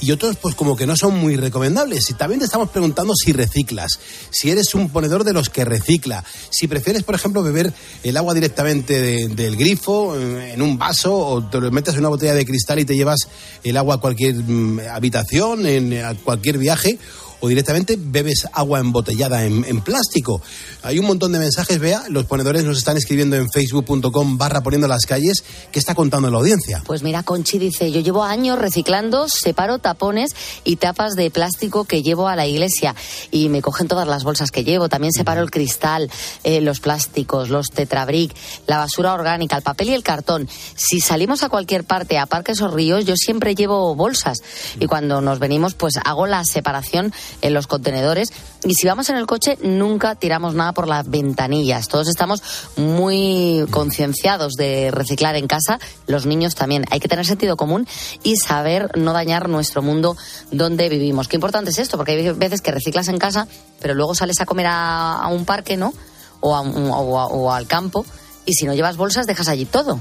[0.00, 2.10] y otros pues como que no son muy recomendables.
[2.10, 6.24] Y también te estamos preguntando si reciclas, si eres un ponedor de los que recicla,
[6.50, 11.16] si prefieres por ejemplo beber el agua directamente de- del grifo eh, en un vaso
[11.16, 13.20] o te lo metes en una botella de cristal y te llevas
[13.62, 16.98] el agua a cualquier mm, habitación, en, a cualquier viaje
[17.40, 20.40] o directamente bebes agua embotellada en, plástico.
[20.82, 24.88] Hay un montón de mensajes, vea, los ponedores nos están escribiendo en facebook.com barra poniendo
[24.88, 25.44] las calles.
[25.70, 26.82] ¿Qué está contando la audiencia?
[26.86, 30.30] Pues mira, Conchi dice, yo llevo años reciclando, separo tapones
[30.64, 32.94] y tapas de plástico que llevo a la iglesia
[33.30, 34.88] y me cogen todas las bolsas que llevo.
[34.88, 36.10] También separo el cristal,
[36.42, 38.34] eh, los plásticos, los tetrabric,
[38.66, 40.48] la basura orgánica, el papel y el cartón.
[40.74, 44.38] Si salimos a cualquier parte, a parques o ríos, yo siempre llevo bolsas
[44.80, 47.12] y cuando nos venimos, pues hago la separación
[47.42, 48.32] en los contenedores
[48.64, 51.88] y si vamos en el coche, nunca tiramos nada por las ventanillas.
[51.88, 52.42] Todos estamos
[52.76, 56.84] muy concienciados de reciclar en casa, los niños también.
[56.90, 57.86] Hay que tener sentido común
[58.22, 60.16] y saber no dañar nuestro mundo
[60.50, 61.28] donde vivimos.
[61.28, 63.46] Qué importante es esto, porque hay veces que reciclas en casa,
[63.80, 65.92] pero luego sales a comer a, a un parque, ¿no?
[66.40, 68.04] O, a o a- o al campo,
[68.44, 70.00] y si no llevas bolsas, dejas allí todo.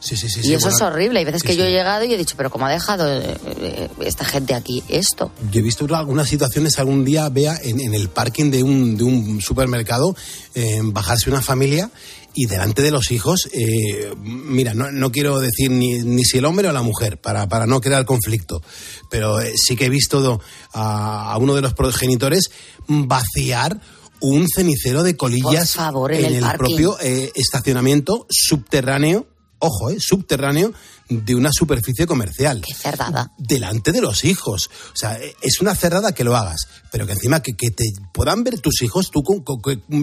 [0.00, 0.40] Sí, sí, sí.
[0.40, 1.18] y sí, eso bueno, es horrible.
[1.20, 3.36] Hay veces sí, que yo he llegado y he dicho, pero ¿cómo ha dejado eh,
[3.44, 5.30] eh, esta gente aquí esto?
[5.50, 9.04] Yo he visto algunas situaciones algún día, vea, en, en el parking de un, de
[9.04, 10.16] un supermercado,
[10.54, 11.90] eh, bajarse una familia
[12.34, 16.44] y delante de los hijos, eh, mira, no, no quiero decir ni, ni si el
[16.44, 18.62] hombre o la mujer, para, para no crear conflicto,
[19.10, 20.40] pero eh, sí que he visto
[20.72, 22.50] a, a uno de los progenitores
[22.86, 23.80] vaciar
[24.20, 29.26] un cenicero de colillas favor, en el propio eh, estacionamiento subterráneo,
[29.60, 30.72] ojo, eh, subterráneo
[31.08, 32.62] de una superficie comercial.
[32.64, 33.32] Qué cerdada.
[33.36, 34.70] Delante de los hijos.
[34.92, 37.84] O sea, eh, es una cerrada que lo hagas, pero que encima que, que te
[38.12, 39.44] puedan ver tus hijos, ¿tú con-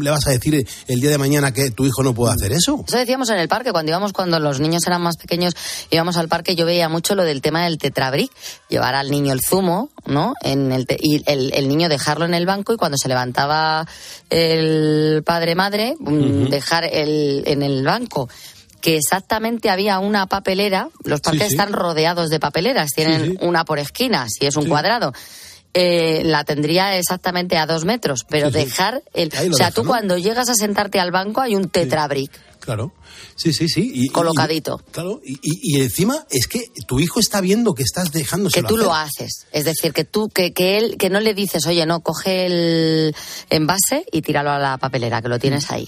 [0.03, 2.83] le vas a decir el día de mañana que tu hijo no puede hacer eso?
[2.85, 5.53] Eso decíamos en el parque, cuando íbamos, cuando los niños eran más pequeños,
[5.91, 8.29] íbamos al parque, yo veía mucho lo del tema del tetrabric,
[8.67, 10.33] llevar al niño el zumo, ¿no?
[10.43, 13.87] En el te- y el, el niño dejarlo en el banco y cuando se levantaba
[14.29, 18.27] el padre-madre, mm, dejar el, en el banco.
[18.81, 21.53] Que exactamente había una papelera, los parques sí.
[21.53, 23.37] están rodeados de papeleras, tienen sí.
[23.41, 25.13] una por esquina, si es un cuadrado.
[25.73, 29.27] Eh, la tendría exactamente a dos metros, pero dejar el.
[29.27, 29.89] O sea, deja, tú ¿no?
[29.89, 32.31] cuando llegas a sentarte al banco hay un tetrabric.
[32.59, 32.93] Claro.
[33.35, 33.91] Sí, sí, sí.
[33.93, 34.81] Y- y- Colocadito.
[34.91, 35.21] claro.
[35.23, 38.75] Y, y- y encima es que tu hijo está viendo que estás dejándose que tú
[38.77, 39.45] lo haces.
[39.51, 43.15] Es decir, que tú, que, que él, que no le dices, oye, no, coge el
[43.49, 45.87] envase y tíralo a la papelera, que lo tienes ahí.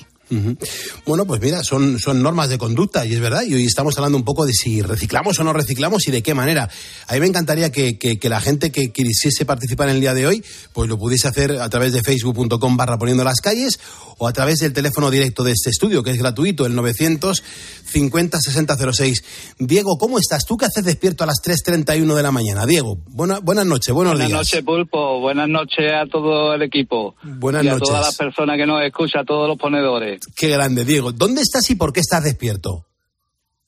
[1.06, 3.44] Bueno, pues mira, son, son normas de conducta y es verdad.
[3.44, 6.34] Y hoy estamos hablando un poco de si reciclamos o no reciclamos y de qué
[6.34, 6.70] manera.
[7.08, 10.14] A mí me encantaría que, que- que la gente que quisiese participar en el día
[10.14, 13.80] de hoy, pues lo pudiese hacer a través de facebook.com barra poniendo las calles
[14.20, 19.24] o a través del teléfono directo de este estudio, que es gratuito, el 950 6006.
[19.60, 20.46] Diego, ¿cómo estás?
[20.46, 22.66] ¿Tú qué haces despierto a las 3.31 de la mañana?
[22.66, 24.38] Diego, buena, buenas noches, buenos Buenas días.
[24.40, 25.20] noches, Pulpo.
[25.20, 27.16] Buenas noches a todo el equipo.
[27.24, 27.88] Buenas y a noches.
[27.90, 30.20] todas las personas que nos escuchan, a todos los ponedores.
[30.36, 31.12] Qué grande, Diego.
[31.12, 32.86] ¿Dónde estás y por qué estás despierto?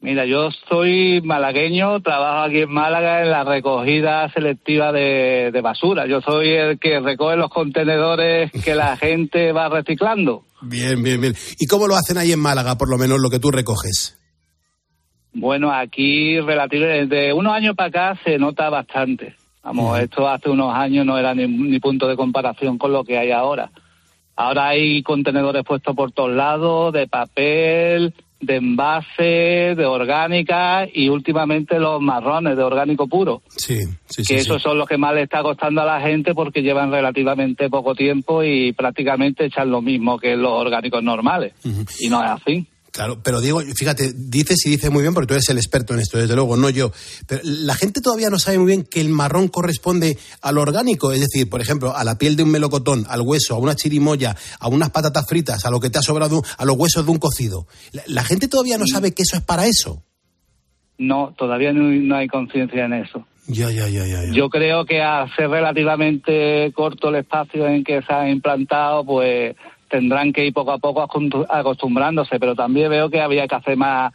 [0.02, 6.08] Mira, yo soy malagueño, trabajo aquí en Málaga en la recogida selectiva de, de basura.
[6.08, 10.44] Yo soy el que recoge los contenedores que la gente va reciclando.
[10.64, 11.36] Bien, bien, bien.
[11.60, 14.18] ¿Y cómo lo hacen ahí en Málaga, por lo menos lo que tú recoges?
[15.34, 19.36] Bueno, aquí relativamente, de unos años para acá se nota bastante.
[19.64, 23.20] Vamos, esto hace unos años no era ni, ni punto de comparación con lo que
[23.20, 23.70] hay ahora.
[24.36, 31.80] Ahora hay contenedores puestos por todos lados, de papel, de envase, de orgánica y últimamente
[31.80, 33.42] los marrones de orgánico puro.
[33.50, 34.36] Sí, sí, que sí.
[34.36, 37.96] esos son los que más le está costando a la gente porque llevan relativamente poco
[37.96, 41.54] tiempo y prácticamente echan lo mismo que los orgánicos normales.
[42.00, 42.68] Y no es así.
[42.92, 46.02] Claro, pero Diego, fíjate, dices y dices muy bien porque tú eres el experto en
[46.02, 46.92] esto, desde luego, no yo.
[47.26, 51.22] Pero la gente todavía no sabe muy bien que el marrón corresponde al orgánico, es
[51.22, 54.68] decir, por ejemplo, a la piel de un melocotón, al hueso, a una chirimoya, a
[54.68, 57.66] unas patatas fritas, a lo que te ha sobrado, a los huesos de un cocido.
[57.94, 60.04] La, la gente todavía no sabe que eso es para eso.
[60.98, 63.26] No, todavía no, no hay conciencia en eso.
[63.48, 64.32] Ya, ya, ya, ya.
[64.32, 65.02] Yo creo que
[65.36, 69.56] ser relativamente corto el espacio en que se han implantado, pues
[69.92, 73.78] tendrán que ir poco a poco acostum- acostumbrándose, pero también veo que había que hacer
[73.78, 74.12] más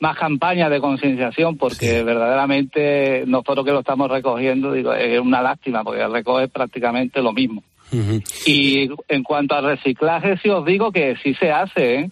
[0.00, 5.84] más campañas de concienciación porque verdaderamente nosotros que lo estamos recogiendo digo es una lástima
[5.84, 7.62] porque recoge prácticamente lo mismo
[8.46, 12.10] y en cuanto al reciclaje sí os digo que sí se hace ¿eh?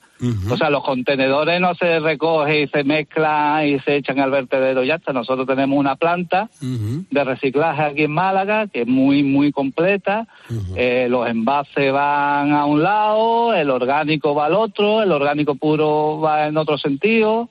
[0.51, 4.83] o sea los contenedores no se recogen y se mezclan y se echan al vertedero
[4.83, 5.13] y ya está.
[5.13, 6.51] Nosotros tenemos una planta
[7.09, 10.27] de reciclaje aquí en Málaga, que es muy, muy completa.
[10.77, 16.19] Eh, los envases van a un lado, el orgánico va al otro, el orgánico puro
[16.21, 17.49] va en otro sentido,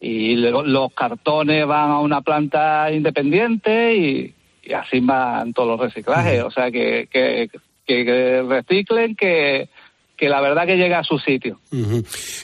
[0.00, 5.80] y lo- los cartones van a una planta independiente y, y así van todos los
[5.80, 6.42] reciclajes.
[6.42, 7.48] O sea, que, que,
[7.86, 9.68] que- reciclen, que,
[10.22, 11.58] que la verdad que llega a su sitio.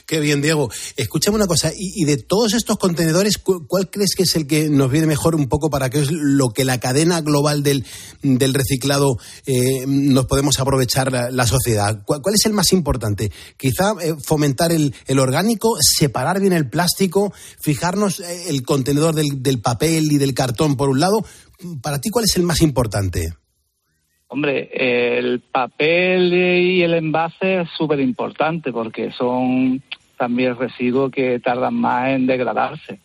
[0.05, 0.69] Qué bien, Diego.
[0.97, 4.67] Escúchame una cosa, y, de todos estos contenedores, cu- ¿cuál crees que es el que
[4.67, 7.85] nos viene mejor un poco para que es lo que la cadena global del,
[8.21, 9.15] del reciclado
[9.45, 12.01] eh, nos podemos aprovechar la, sociedad?
[12.03, 13.31] ¿Cuál, cuál es el más importante?
[13.55, 19.41] Quizá eh, fomentar el, el orgánico, separar bien el plástico, fijarnos eh, el contenedor del,
[19.41, 21.23] del papel y del cartón por un lado.
[21.81, 23.29] Para ti, ¿cuál es el más importante?
[24.31, 24.69] Hombre,
[25.17, 29.81] el papel y el envase es súper importante porque son
[30.17, 32.99] también residuos que tardan más en degradarse.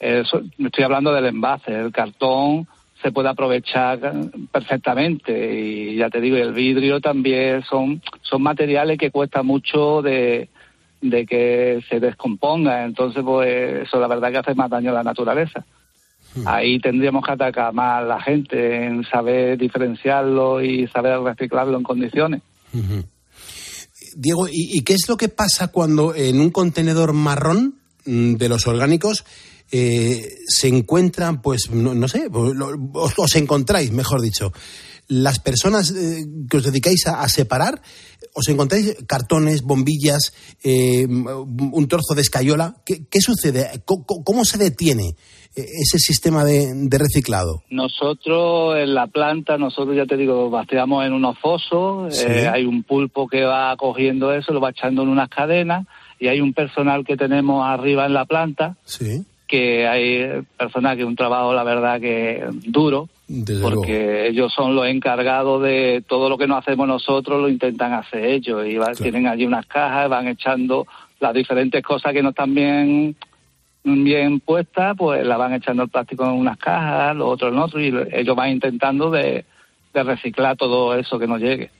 [0.00, 2.66] Eso, estoy hablando del envase, el cartón
[3.00, 4.00] se puede aprovechar
[4.50, 10.48] perfectamente y ya te digo, el vidrio también son, son materiales que cuesta mucho de,
[11.00, 15.04] de que se descomponga, entonces pues eso la verdad que hace más daño a la
[15.04, 15.64] naturaleza.
[16.46, 21.82] Ahí tendríamos que atacar más a la gente en saber diferenciarlo y saber reciclarlo en
[21.82, 22.42] condiciones.
[24.16, 27.74] Diego, ¿y, y qué es lo que pasa cuando en un contenedor marrón
[28.06, 29.24] mm, de los orgánicos
[29.74, 34.52] eh, se encuentran, pues, no, no sé, os, os encontráis, mejor dicho.
[35.08, 37.80] Las personas eh, que os dedicáis a, a separar,
[38.34, 40.32] os encontráis cartones, bombillas,
[40.64, 42.76] eh, un trozo de escayola.
[42.86, 43.82] ¿Qué, qué sucede?
[43.84, 45.16] ¿Cómo, cómo se detiene
[45.54, 47.62] eh, ese sistema de, de reciclado?
[47.70, 52.24] Nosotros en la planta, nosotros ya te digo, vaciamos en unos fosos, Sí.
[52.26, 55.86] eh, hay un pulpo que va cogiendo eso, lo va echando en unas cadenas
[56.18, 61.02] y hay un personal que tenemos arriba en la planta, Sí, que hay personal que
[61.02, 64.24] es un trabajo, la verdad, que duro, desde porque luego.
[64.30, 68.66] ellos son los encargados de todo lo que no hacemos nosotros, lo intentan hacer ellos
[68.66, 70.86] y va- tienen allí unas cajas, van echando
[71.18, 73.16] las diferentes cosas que no están bien
[73.84, 77.80] bien puestas, pues la van echando el plástico en unas cajas, lo otro en otro,
[77.80, 79.44] y lo- ellos van intentando de,
[79.94, 81.70] de reciclar todo eso que nos llegue.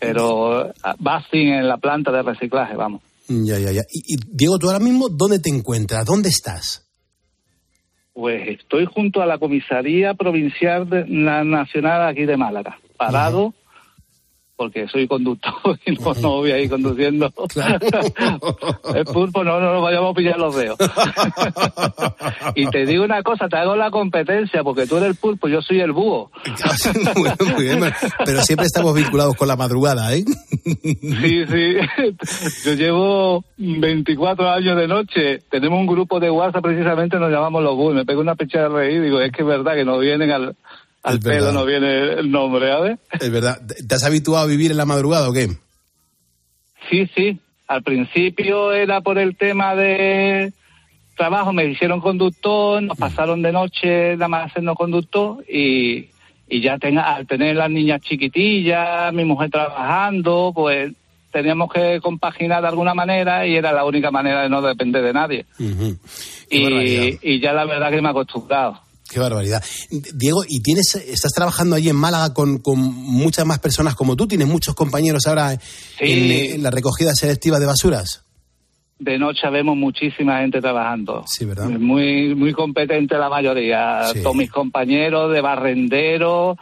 [0.00, 3.02] Pero ah, va sin en la planta de reciclaje, vamos.
[3.28, 3.82] Ya, ya, ya.
[3.92, 6.04] Y, y, Diego, tú ahora mismo, ¿dónde te encuentras?
[6.04, 6.87] ¿Dónde estás?
[8.18, 13.54] Pues estoy junto a la comisaría provincial de, la nacional aquí de Málaga, parado,
[14.56, 17.32] porque soy conductor y no, no voy a ir conduciendo.
[18.96, 20.76] el pulpo no, no nos vayamos a pillar los dedos.
[22.56, 25.62] y te digo una cosa, te hago la competencia, porque tú eres el pulpo, yo
[25.62, 26.32] soy el búho.
[27.14, 27.94] Muy bien, muy bien.
[28.24, 30.24] Pero siempre estamos vinculados con la madrugada, ¿eh?
[30.82, 31.76] Sí, sí.
[32.64, 35.38] Yo llevo 24 años de noche.
[35.50, 37.96] Tenemos un grupo de WhatsApp, precisamente nos llamamos los Bulls.
[37.96, 40.30] Me pego una pecha de reír y digo, es que es verdad que no vienen
[40.30, 40.56] al,
[41.20, 42.98] pelo, no viene el nombre, ¿sabes?
[43.20, 43.58] Es verdad.
[43.66, 45.48] ¿Te has habituado a vivir en la madrugada o qué?
[46.90, 47.38] Sí, sí.
[47.66, 50.52] Al principio era por el tema de
[51.16, 56.08] trabajo, me hicieron conductor, nos pasaron de noche nada más haciendo conductor y,
[56.48, 60.92] y ya tenga, al tener las niñas chiquitillas, mi mujer trabajando, pues
[61.32, 65.12] teníamos que compaginar de alguna manera y era la única manera de no depender de
[65.12, 65.46] nadie.
[66.50, 68.80] Y, y ya la verdad que me he acostumbrado.
[69.10, 69.64] Qué barbaridad.
[69.90, 74.28] Diego, ¿y tienes, estás trabajando allí en Málaga con, con muchas más personas como tú?
[74.28, 75.60] ¿Tienes muchos compañeros ahora en,
[76.00, 78.24] en la recogida selectiva de basuras?
[78.98, 81.24] De noche vemos muchísima gente trabajando.
[81.26, 81.68] Sí, ¿verdad?
[81.68, 84.04] Muy, muy competente la mayoría.
[84.12, 84.22] Sí.
[84.22, 86.56] Todos mis compañeros de barrenderos,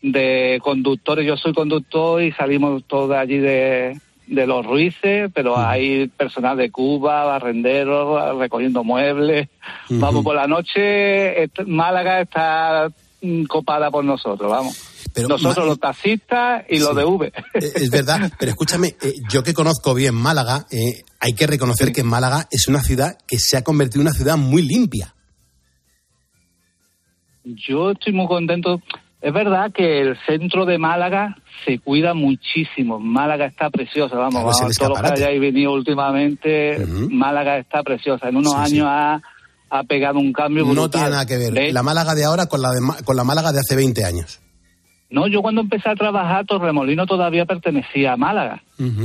[0.00, 1.26] de conductores.
[1.26, 3.98] Yo soy conductor y salimos todos allí de,
[4.30, 9.48] de los Ruices, pero hay personal de Cuba, barrenderos, recogiendo muebles.
[9.88, 12.88] Vamos, por la noche Málaga está
[13.20, 14.89] mm, copada por nosotros, vamos.
[15.28, 17.26] Nosotros los taxistas y los de V.
[17.26, 17.32] Eh,
[17.74, 22.02] Es verdad, pero escúchame, eh, yo que conozco bien Málaga, eh, hay que reconocer que
[22.02, 25.14] Málaga es una ciudad que se ha convertido en una ciudad muy limpia.
[27.44, 28.80] Yo estoy muy contento.
[29.22, 31.36] Es verdad que el centro de Málaga
[31.66, 32.98] se cuida muchísimo.
[32.98, 38.28] Málaga está preciosa, vamos, Claro, vamos, todos los que hayáis venido últimamente, Málaga está preciosa.
[38.28, 39.20] En unos Sí, años ha,
[39.70, 40.90] ha pegado un cambio No brutal.
[40.90, 43.58] tiene nada que ver la Málaga de ahora con la, de con la Málaga de
[43.60, 44.40] hace 20 años.
[45.10, 48.62] No, yo cuando empecé a trabajar, Torremolino todavía pertenecía a Málaga.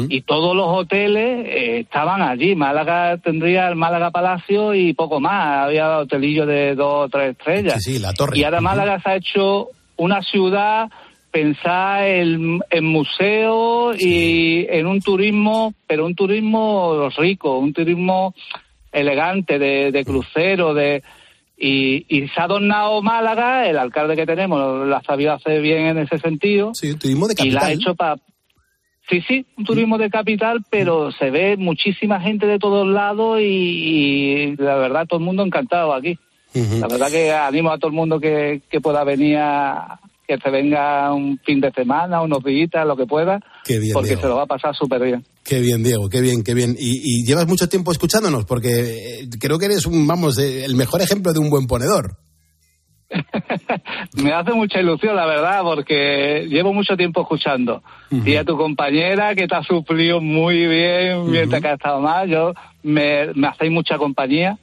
[0.08, 2.56] Y todos los hoteles eh, estaban allí.
[2.56, 5.66] Málaga tendría el Málaga Palacio y poco más.
[5.66, 7.84] Había hotelillos de dos o tres estrellas.
[7.84, 8.38] Sí, sí, la torre.
[8.38, 10.90] Y ahora Málaga se ha hecho una ciudad
[11.32, 18.34] pensar en, en museos y en un turismo, pero un turismo rico, un turismo
[18.94, 21.04] elegante, de, de crucero, de
[21.58, 25.98] y, y se ha adornado Málaga, el alcalde que tenemos la sabido hacer bien en
[26.00, 26.72] ese sentido.
[26.74, 27.80] Sí, turismo de Y la ha capital.
[27.82, 28.16] hecho para...
[29.10, 33.44] Sí, sí, un turismo de capital, pero se ve muchísima gente de todos lados y,
[33.44, 36.18] y la verdad todo el mundo encantado aquí.
[36.80, 40.50] La verdad que animo a todo el mundo que, que pueda venir a que se
[40.50, 44.22] venga un fin de semana, unos días, lo que pueda, Qué bien, porque Diego.
[44.22, 45.26] se lo va a pasar súper bien.
[45.44, 46.76] Qué bien, Diego, qué bien, qué bien.
[46.80, 51.02] Y, y llevas mucho tiempo escuchándonos, porque eh, creo que eres un, vamos, el mejor
[51.02, 52.18] ejemplo de un buen ponedor.
[54.24, 57.84] Me hace mucha ilusión, la verdad, porque llevo mucho tiempo escuchando.
[58.10, 62.30] Y a tu compañera que te ha suplido muy bien mientras que ha estado mal,
[62.30, 62.54] yo
[62.84, 64.58] me, me hacéis mucha compañía,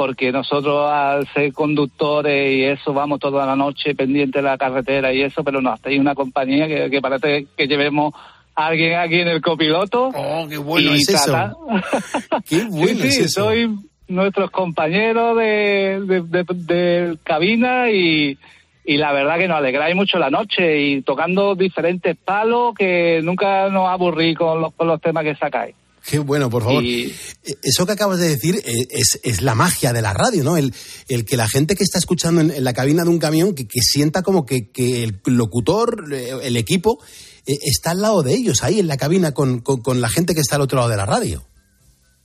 [0.00, 5.12] porque nosotros al ser conductores y eso vamos toda la noche pendiente de la carretera
[5.12, 8.14] y eso, pero nos hacéis una compañía que, que parece que llevemos
[8.54, 10.08] a alguien aquí en el copiloto.
[10.14, 11.30] ¡Oh, qué bueno es eso!
[11.30, 11.54] trata-
[12.48, 13.44] ¡Qué bueno sí, es sí, eso!
[13.44, 13.76] soy
[14.08, 18.38] nuestros compañeros de, de, de- de cabina y,
[18.86, 23.68] y la verdad que nos alegráis mucho la noche y tocando diferentes palos que nunca
[23.68, 25.74] nos aburrí con los, con los temas que sacáis.
[26.08, 26.82] Qué bueno, por favor.
[26.84, 27.12] Y-
[27.44, 30.56] Eh, Eso que acabas de decir eh, es, es la magia de la radio, ¿no?
[30.56, 30.72] El,
[31.08, 33.66] el que la gente que está escuchando en, en la cabina de un camión, que,
[33.66, 36.98] que sienta como que, que el locutor, eh, el equipo,
[37.46, 40.34] eh, está al lado de ellos, ahí en la cabina con, con- con la gente
[40.34, 41.44] que está al otro lado de la radio.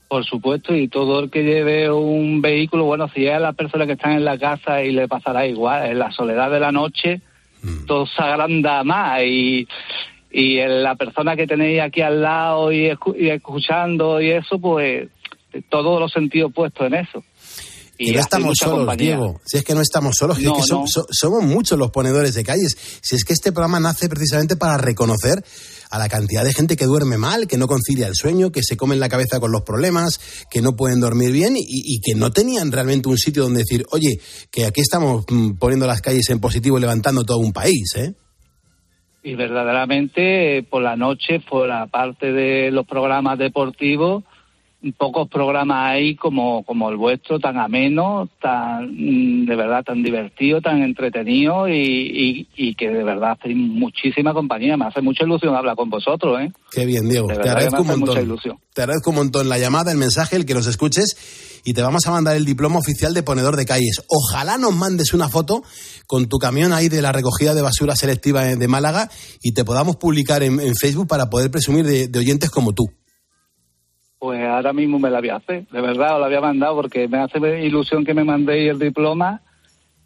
[0.07, 3.93] Por supuesto, y todo el que lleve un vehículo, bueno, si es la persona que
[3.93, 7.21] está en la casa y le pasará igual, en la soledad de la noche,
[7.63, 7.85] Mm.
[7.87, 9.67] todo se agranda más y,
[10.37, 15.07] y la persona que tenéis aquí al lado y, escu- y escuchando y eso, pues
[15.69, 17.23] todos los sentidos puestos en eso.
[17.97, 19.15] Y no estamos solos, compañía.
[19.15, 19.39] Diego.
[19.45, 20.85] Si es que no estamos solos, No, es que so- no.
[20.87, 22.75] so- somos muchos los ponedores de calles.
[23.01, 25.41] Si es que este programa nace precisamente para reconocer
[25.91, 28.75] a la cantidad de gente que duerme mal, que no concilia el sueño, que se
[28.75, 30.19] comen la cabeza con los problemas,
[30.51, 33.85] que no pueden dormir bien y, y que no tenían realmente un sitio donde decir,
[33.91, 34.19] oye,
[34.51, 38.13] que aquí estamos mm, poniendo las calles en positivo y levantando todo un país, ¿eh?
[39.25, 44.23] Y verdaderamente eh, por la noche, por la parte de los programas deportivos,
[44.93, 50.61] pocos programas hay como, como el vuestro, tan ameno, tan mm, de verdad tan divertido,
[50.61, 54.77] tan entretenido y, y, y que de verdad muchísima compañía.
[54.77, 56.51] Me hace mucha ilusión hablar con vosotros, ¿eh?
[56.71, 57.27] Qué bien, Diego.
[57.27, 58.21] De Te agradezco un montón.
[58.21, 58.57] ilusión.
[58.73, 62.05] Te agradezco un montón la llamada, el mensaje, el que nos escuches y te vamos
[62.05, 64.03] a mandar el diploma oficial de ponedor de calles.
[64.07, 65.63] Ojalá nos mandes una foto
[66.07, 69.09] con tu camión ahí de la recogida de basura selectiva de Málaga
[69.41, 72.85] y te podamos publicar en, en Facebook para poder presumir de, de oyentes como tú.
[74.19, 77.07] Pues ahora mismo me la voy a hacer, de verdad, os la había mandado porque
[77.07, 79.41] me hace ilusión que me mandéis el diploma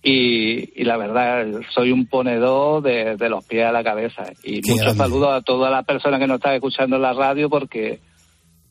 [0.01, 4.23] y, y la verdad, soy un ponedor de, de los pies a la cabeza.
[4.43, 5.03] Y Qué muchos grande.
[5.03, 7.99] saludos a todas las personas que nos están escuchando en la radio porque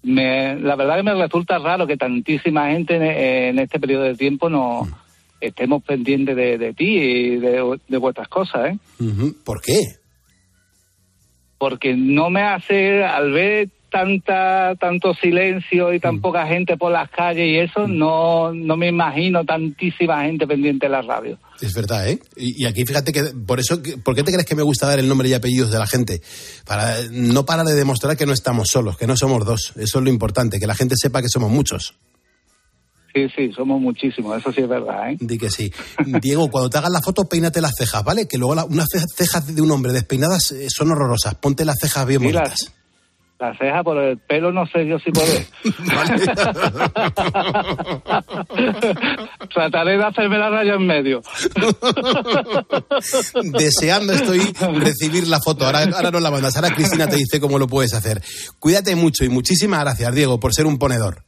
[0.02, 4.14] me, la verdad que me resulta raro que tantísima gente en, en este periodo de
[4.16, 5.07] tiempo no Mm.
[5.40, 8.78] Estemos pendientes de, de ti y de, de vuestras cosas, ¿eh?
[9.44, 9.80] ¿Por qué?
[11.58, 16.20] porque no me hace al ver tanta tanto silencio y tan Mm.
[16.20, 20.92] poca gente por las calles y eso no no me imagino tantísima gente pendiente de
[20.92, 22.20] la radio Es verdad, ¿eh?
[22.36, 25.00] Y, y aquí fíjate que por eso, ¿por qué te crees que me gusta dar
[25.00, 26.20] el nombre y apellidos de la gente?
[26.64, 29.72] Para no parar de demostrar que no estamos solos, que no somos dos.
[29.76, 31.94] Eso es lo importante, que la gente sepa que somos muchos.
[33.14, 35.16] Sí sí somos muchísimos eso sí es verdad ¿eh?
[35.20, 35.72] Di que sí.
[36.20, 38.26] Diego, cuando te hagas la foto, peínate las cejas, ¿vale?
[38.28, 41.34] Que luego la- unas ce- cejas de un hombre despeinadas eh, son horrorosas.
[41.36, 42.50] Ponte las cejas bien Sí, bonitas.
[42.50, 42.72] las-
[43.40, 45.46] la ceja por el pelo no sé yo si podré
[49.54, 51.22] trataré de hacerme la raya en medio
[53.58, 54.40] Deseando estoy
[54.80, 55.66] recibir la foto.
[55.66, 56.56] Ahora, ahora nos la mandas.
[56.56, 58.22] Ahora Cristina te dice cómo lo puedes hacer.
[58.58, 61.22] Cuídate mucho y muchísimas gracias, Diego, por ser un ponedor.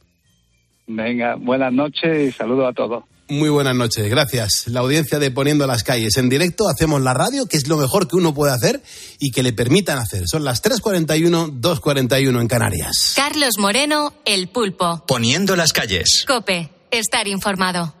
[0.95, 4.67] Venga buenas noches y saludos a todos Muy buenas noches, gracias.
[4.67, 8.07] La audiencia de Poniendo las Calles en directo, hacemos la radio, que es lo mejor
[8.07, 8.81] que uno puede hacer
[9.19, 10.23] y que le permitan hacer.
[10.25, 13.13] Son las 3.41, 2.41 en Canarias.
[13.15, 15.03] Carlos Moreno, El Pulpo.
[15.07, 16.25] Poniendo las calles.
[16.27, 18.00] Cope, estar informado.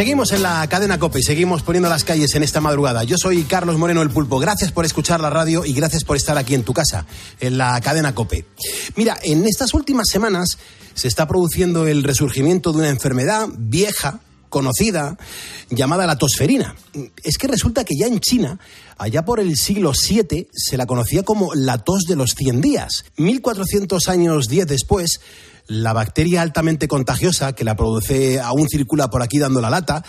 [0.00, 3.04] Seguimos en la cadena COPE y seguimos poniendo las calles en esta madrugada.
[3.04, 4.38] Yo soy Carlos Moreno el Pulpo.
[4.38, 7.04] Gracias por escuchar la radio y gracias por estar aquí en tu casa,
[7.38, 8.46] en la cadena COPE.
[8.96, 10.56] Mira, en estas últimas semanas
[10.94, 15.18] se está produciendo el resurgimiento de una enfermedad vieja, conocida,
[15.68, 16.74] llamada la tosferina.
[17.22, 18.58] Es que resulta que ya en China,
[18.96, 23.04] allá por el siglo VII, se la conocía como la tos de los 100 días.
[23.18, 25.20] 1400 años 10 después,
[25.70, 30.02] la bacteria altamente contagiosa que la produce aún circula por aquí dando la lata.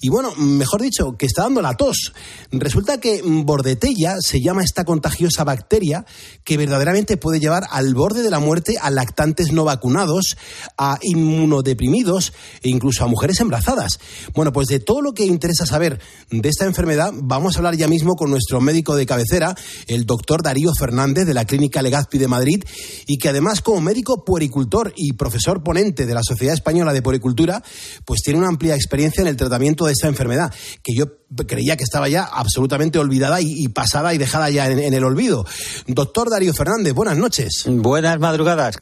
[0.00, 2.12] Y bueno, mejor dicho, que está dando la tos.
[2.52, 6.04] Resulta que bordetella se llama esta contagiosa bacteria
[6.44, 10.36] que verdaderamente puede llevar al borde de la muerte a lactantes no vacunados,
[10.76, 12.32] a inmunodeprimidos
[12.62, 13.98] e incluso a mujeres embarazadas.
[14.34, 17.88] Bueno, pues de todo lo que interesa saber de esta enfermedad, vamos a hablar ya
[17.88, 19.54] mismo con nuestro médico de cabecera,
[19.86, 22.64] el doctor Darío Fernández de la Clínica Legazpi de Madrid,
[23.06, 27.62] y que además como médico puericultor y profesor ponente de la Sociedad Española de Puericultura,
[28.04, 31.06] pues tiene una amplia experiencia en el tratamiento de esta enfermedad, que yo
[31.46, 35.46] creía que estaba ya absolutamente olvidada y, pasada y dejada ya en el olvido.
[35.86, 37.64] Doctor Darío Fernández, buenas noches.
[37.66, 38.78] Buenas madrugadas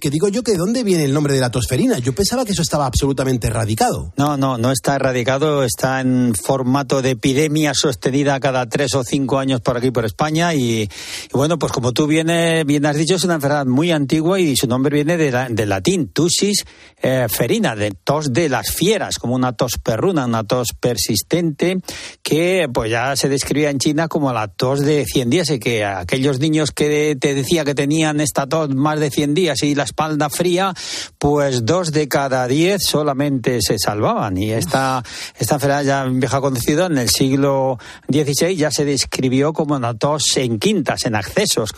[0.00, 1.98] que digo yo que de dónde viene el nombre de la tosferina.
[1.98, 4.12] Yo pensaba que eso estaba absolutamente erradicado.
[4.16, 5.64] No, no, no está erradicado.
[5.64, 10.54] Está en formato de epidemia sostenida cada tres o cinco años por aquí, por España.
[10.54, 10.88] Y,
[11.32, 12.28] bueno, pues como tú bien,
[12.66, 16.64] bien has dicho, es una enfermedad muy antigua y su nombre viene del latín, tusis
[17.02, 21.78] eh, ferina, de tos de las fieras, como una tos perruna, una tos persistente
[22.22, 25.84] que pues ya se describía en China como la tos de 100 días y que
[25.84, 29.84] aquellos niños que te decía que tenían esta tos más de 100 días y la
[29.84, 30.74] espalda fría,
[31.18, 34.36] pues dos de cada diez solamente se salvaban.
[34.36, 35.02] Y esta,
[35.38, 40.36] esta enfermedad ya vieja conocida en el siglo XVI ya se describió como una tos
[40.36, 41.70] en quintas, en accesos,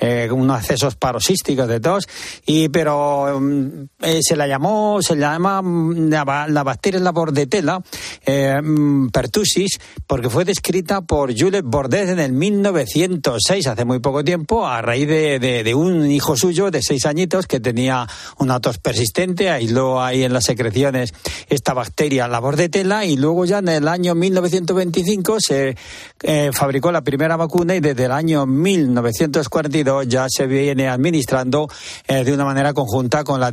[0.00, 2.08] eh, unos accesos paroxísticos de tos.
[2.46, 3.66] Y, pero mm,
[4.02, 6.24] eh, se la llamó, se llama mm, la,
[6.64, 7.82] bacteria la bordetela,
[8.24, 14.24] eh, mm, pertussis, porque fue descrita por Jules Bordet en el 1906, hace muy poco
[14.24, 18.06] tiempo, a raíz de, de un hijo suyo de seis años que tenía
[18.38, 21.12] una tos persistente, aisló ahí en las secreciones
[21.48, 25.76] esta bacteria, la bordetela, y luego ya en el año 1925 se
[26.22, 31.68] eh, fabricó la primera vacuna y desde el año 1942 ya se viene administrando
[32.06, 33.52] eh, de una manera conjunta con la,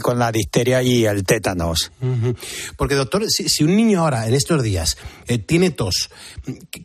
[0.00, 1.90] con la difteria y el tétanos.
[2.76, 4.96] Porque, doctor, si, un niño ahora, en estos días,
[5.26, 6.10] eh, tiene tos,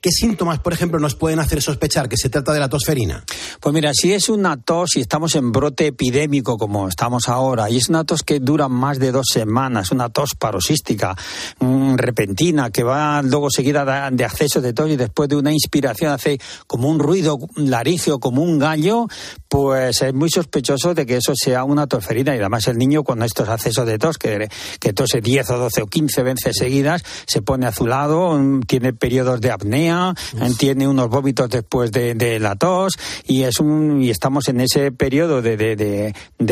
[0.02, 3.24] ¿qué síntomas, por ejemplo, nos pueden hacer sospechar que se trata de la tosferina?
[3.60, 7.78] Pues mira, si es una tos y estamos en brote epidémico, como estamos ahora, y
[7.78, 11.16] es una tos que dura más de dos semanas, una tos paroxística,
[11.60, 16.12] mm, repentina, que va luego seguida de acceso de tos y después de una inspiración
[16.12, 19.08] hace como un ruido larígeo, como un gallo,
[19.48, 22.36] pues es muy sospechoso de que eso sea una tosferina.
[22.36, 24.50] Y además el niño con estos accesos de tos, que,
[24.80, 29.52] que tose 10 o 12 o 15 veces seguidas, se pone azulado, tiene periodos de
[29.52, 30.14] apnea,
[30.58, 32.94] tiene unos vómitos después de, la tos
[33.26, 36.09] y, es un, y estamos en ese periodo de, de,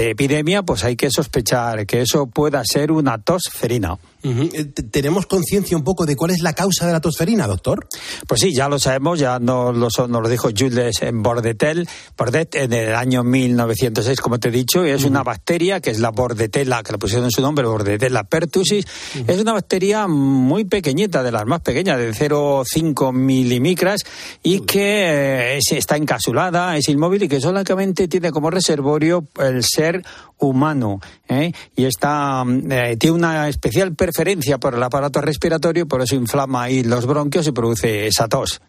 [0.10, 3.97] epidemia, pues hay que sospechar que eso pueda ser una tosferina.
[4.24, 7.88] Eh, ¿Tenemos conciencia un poco de cuál es la causa de la tosferina, doctor?
[8.28, 11.88] Pues sí, ya lo sabemos, ya nos lo, nos lo dijo Jules Bordetel,
[12.18, 15.99] Bordet en el año 1906, como te he dicho, y es una bacteria que es
[15.99, 18.86] la Bordetella, que le pusieron en su nombre, Bordetella pertussis.
[19.28, 24.01] Es una bacteria muy pequeñita, de las más pequeñas, de 0,5 milimicras,
[24.43, 30.03] y que eh, está encapsulada, es inmóvil y que solamente tiene como reservorio el ser
[30.39, 30.99] humano.
[31.27, 31.51] ¿eh?
[31.75, 36.83] Y está, eh, tiene una especial preferencia por el aparato respiratorio, por eso inflama ahí
[36.83, 38.61] los bronquios y produce esa tos.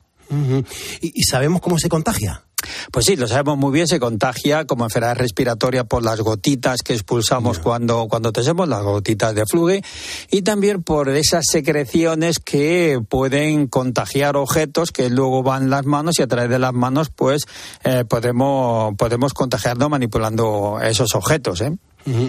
[1.01, 2.45] ¿Y, sabemos cómo se contagia?
[2.93, 6.93] Pues sí, lo sabemos muy bien, se contagia como enfermedad respiratoria por las gotitas que
[6.93, 9.83] expulsamos cuando, cuando tosemos, las gotitas de fluge,
[10.31, 16.23] y también por esas secreciones que pueden contagiar objetos que luego van las manos y
[16.23, 17.47] a través de las manos pues
[17.85, 21.61] eh, podemos, podemos contagiarnos manipulando esos objetos.
[21.61, 21.77] ¿eh?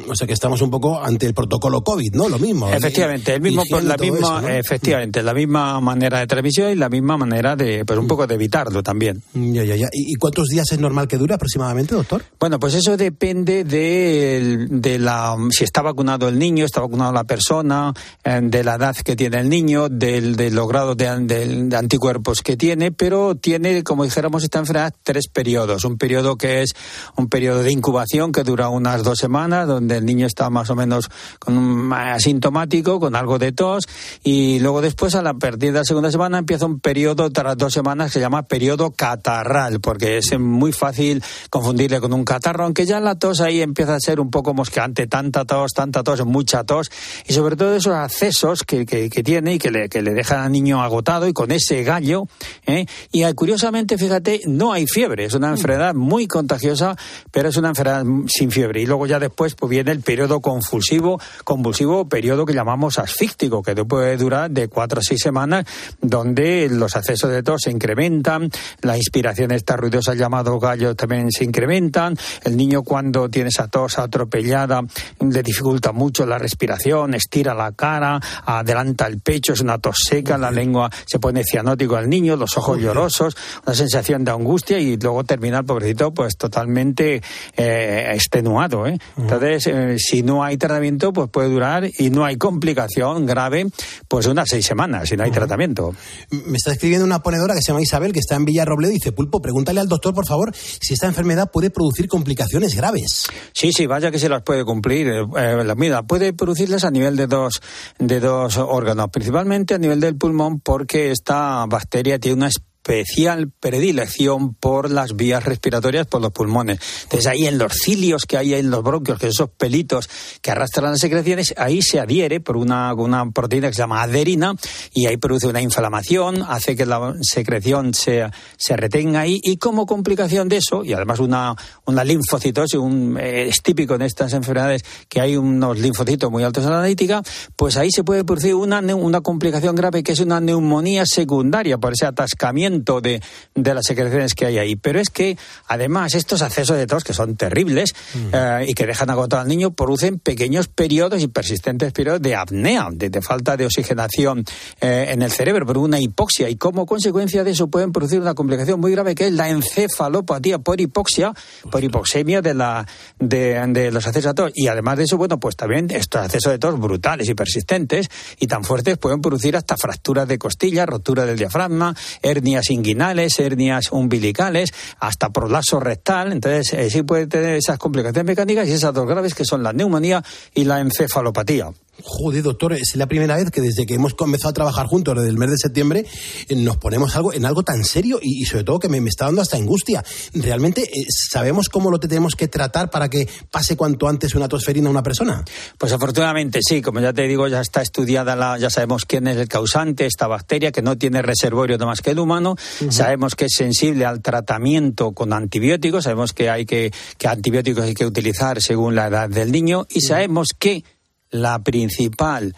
[0.09, 2.27] O sea que estamos un poco ante el protocolo COVID, ¿no?
[2.27, 2.69] Lo mismo.
[2.69, 7.55] Efectivamente, el mismo, la misma, efectivamente, la misma manera de transmisión y la misma manera
[7.55, 9.21] de, pues un poco de evitarlo también.
[9.33, 9.87] Ya, ya, ya.
[9.93, 12.23] ¿Y cuántos días es normal que dure aproximadamente, doctor?
[12.39, 17.23] Bueno, pues eso depende de, de la, si está vacunado el niño, está vacunado la
[17.23, 17.93] persona,
[18.23, 22.57] eh, de la edad que tiene el niño, del, del logrado de, de, anticuerpos que
[22.57, 25.85] tiene, pero tiene, como dijéramos, esta enfermedad tres periodos.
[25.85, 26.71] Un periodo que es
[27.15, 30.75] un periodo de incubación que dura unas dos semanas donde el niño está más o
[30.75, 31.09] menos
[31.39, 33.87] con un asintomático, con algo de tos,
[34.23, 37.73] y luego después, a la partir de la segunda semana, empieza un periodo tras dos
[37.73, 42.85] semanas que se llama periodo catarral, porque es muy fácil confundirle con un catarro, aunque
[42.85, 46.63] ya la tos ahí empieza a ser un poco mosqueante, tanta tos, tanta tos, mucha
[46.63, 46.91] tos,
[47.27, 50.51] y sobre todo esos accesos que, que, tiene y que le, que le dejan al
[50.51, 52.27] niño agotado y con ese gallo.
[52.65, 52.85] ¿eh?
[53.11, 56.95] Y ah, curiosamente, fíjate, no hay fiebre, es una enfermedad muy contagiosa,
[57.31, 58.81] pero es una enfermedad sin fiebre.
[58.81, 63.75] Y luego ya después, pues viene el periodo convulsivo, convulsivo, periodo que llamamos asfíctico, que
[63.85, 65.65] puede durar de cuatro a seis semanas,
[66.01, 68.49] donde los accesos de tos se incrementan,
[68.81, 73.99] la inspiración esta ruidosa llamado gallo también se incrementan, el niño cuando tiene esa tos
[73.99, 74.81] atropellada
[75.19, 80.37] le dificulta mucho la respiración, estira la cara, adelanta el pecho, es una tos seca,
[80.37, 83.35] la lengua se pone cianótico al niño, los ojos llorosos,
[83.65, 87.21] una sensación de angustia y luego termina el pobrecito pues totalmente
[87.55, 88.97] eh, extenuado, ¿eh?
[89.17, 93.67] Entonces, eh, si no hay tratamiento, pues puede durar y no hay complicación grave,
[94.07, 95.93] pues unas seis semanas si no hay tratamiento.
[96.31, 99.11] Me está escribiendo una ponedora que se llama Isabel, que está en Villarrobledo, y dice,
[99.11, 103.25] Pulpo, pregúntale al doctor, por favor, si esta enfermedad puede producir complicaciones graves.
[103.53, 105.07] Sí, sí, vaya que se las puede cumplir.
[105.07, 107.61] Eh, eh, la mira, puede producirlas a nivel de dos,
[107.97, 112.49] de dos órganos, principalmente a nivel del pulmón, porque esta bacteria tiene una
[112.89, 116.79] especial predilección por las vías respiratorias, por los pulmones.
[117.03, 120.09] Entonces ahí en los cilios que hay en los bronquios, que son esos pelitos
[120.41, 124.55] que arrastran las secreciones, ahí se adhiere por una, una proteína que se llama aderina
[124.91, 128.25] y ahí produce una inflamación, hace que la secreción se,
[128.57, 133.49] se retenga ahí y como complicación de eso, y además una, una linfocitosis, un, eh,
[133.49, 137.21] es típico en estas enfermedades que hay unos linfocitos muy altos en la analítica,
[137.55, 141.93] pues ahí se puede producir una, una complicación grave que es una neumonía secundaria por
[141.93, 143.21] ese atascamiento de,
[143.55, 144.75] de, las secreciones que hay ahí.
[144.75, 147.93] Pero es que, además, estos accesos de tos, que son terribles
[148.33, 152.89] eh, y que dejan agotado al niño, producen pequeños periodos y persistentes periodos de apnea,
[152.91, 154.45] de, falta de oxigenación
[154.81, 156.49] eh, en el cerebro, por una hipoxia.
[156.49, 160.59] Y como consecuencia de eso pueden producir una complicación muy grave que es la encefalopatía
[160.59, 161.33] por hipoxia,
[161.71, 162.87] por hipoxemia de, la,
[163.19, 164.51] de, de los accesos de tos.
[164.55, 168.09] Y además de eso, bueno, pues también estos accesos de tos brutales y persistentes
[168.39, 173.91] y tan fuertes pueden producir hasta fracturas de costilla, rotura del diafragma, hernias inguinales, hernias
[173.91, 176.31] umbilicales, hasta prolapso rectal.
[176.31, 179.73] Entonces, eh, sí puede tener esas complicaciones mecánicas y esas dos graves que son la
[179.73, 181.71] neumonía y la encefalopatía.
[182.03, 185.29] Joder, doctor, es la primera vez que desde que hemos comenzado a trabajar juntos, desde
[185.29, 186.05] el mes de septiembre,
[186.47, 189.41] eh, nos ponemos algo en algo tan serio y, sobre todo que me, está dando
[189.41, 190.03] hasta angustia.
[190.33, 194.87] Realmente, eh, ¿sabemos cómo lo tenemos que tratar para que pase cuanto antes una tosferina
[194.87, 195.43] a una persona?
[195.77, 199.37] Pues afortunadamente sí, como ya te digo, ya está estudiada, la, ya sabemos quién es
[199.37, 202.55] el causante, esta bacteria que no tiene reservorio nada más que el humano,
[202.89, 207.93] sabemos que es sensible al tratamiento con antibióticos, sabemos que hay que, que antibióticos hay
[207.93, 210.83] que utilizar según la edad del niño y sabemos que
[211.29, 212.53] la principal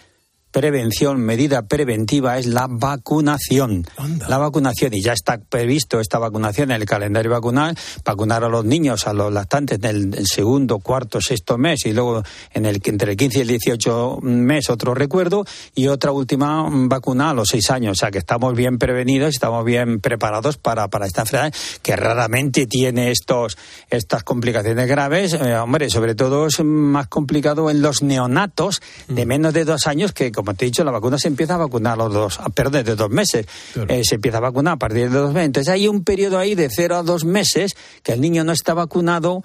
[0.51, 3.85] prevención, medida preventiva es la vacunación.
[4.27, 8.65] La vacunación, y ya está previsto esta vacunación en el calendario vacunal, vacunar a los
[8.65, 12.23] niños, a los lactantes en el, segundo, cuarto, sexto mes y luego
[12.53, 15.45] en el, entre el 15 y el 18 mes otro recuerdo
[15.75, 17.93] y otra última vacuna a los seis años.
[17.93, 22.67] O sea que estamos bien prevenidos, estamos bien preparados para, para esta enfermedad que raramente
[22.67, 23.57] tiene estos,
[23.89, 25.33] estas complicaciones graves.
[25.33, 29.27] Eh, hombre, sobre todo es más complicado en los neonatos de mm.
[29.27, 31.93] menos de dos años que como te he dicho, la vacuna se empieza a vacunar
[31.93, 33.45] a los dos, perdón, de dos meses.
[33.87, 35.45] Eh, se empieza a vacunar a partir de dos meses.
[35.45, 38.73] Entonces hay un periodo ahí de cero a dos meses que el niño no está
[38.73, 39.43] vacunado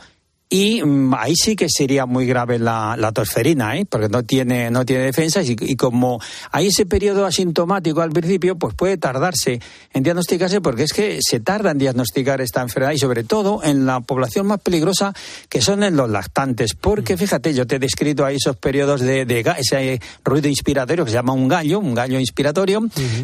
[0.49, 3.85] y mm, ahí sí que sería muy grave la, la tosferina, ¿eh?
[3.85, 6.21] porque no tiene, no tiene defensas y, como
[6.53, 9.61] hay ese periodo asintomático al principio, pues puede tardarse
[9.93, 13.87] en diagnosticarse porque es que se tarda en diagnosticar esta enfermedad y sobre todo en
[13.87, 15.13] la población más peligrosa
[15.49, 16.75] que son en los lactantes.
[16.75, 17.19] Porque mm.
[17.19, 21.17] fíjate, yo te he descrito ahí esos periodos de, de ese ruido inspiratorio que se
[21.17, 22.83] llama un gallo, un gallo inspiratorio,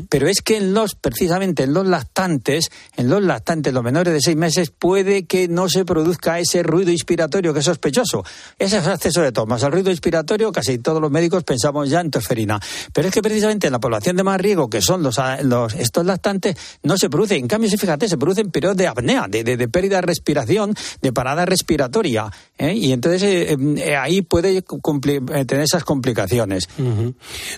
[0.09, 4.21] pero es que en los, precisamente en los lactantes, en los lactantes, los menores de
[4.21, 8.25] seis meses, puede que no se produzca ese ruido inspiratorio inspiratorio que es sospechoso.
[8.59, 9.63] Ese es acceso de tomas.
[9.63, 12.59] Al ruido inspiratorio, casi todos los médicos pensamos ya en tosferina.
[12.93, 16.07] Pero es que precisamente en la población de más riesgo, que son los, los estos
[16.07, 17.37] lactantes, no se produce.
[17.37, 21.13] En cambio, fíjate, se produce en periodos de apnea, de, de, pérdida de respiración, de
[21.13, 22.31] parada respiratoria.
[22.63, 22.75] ¿Eh?
[22.75, 26.69] Y entonces eh, eh, ahí puede tener esas complicaciones.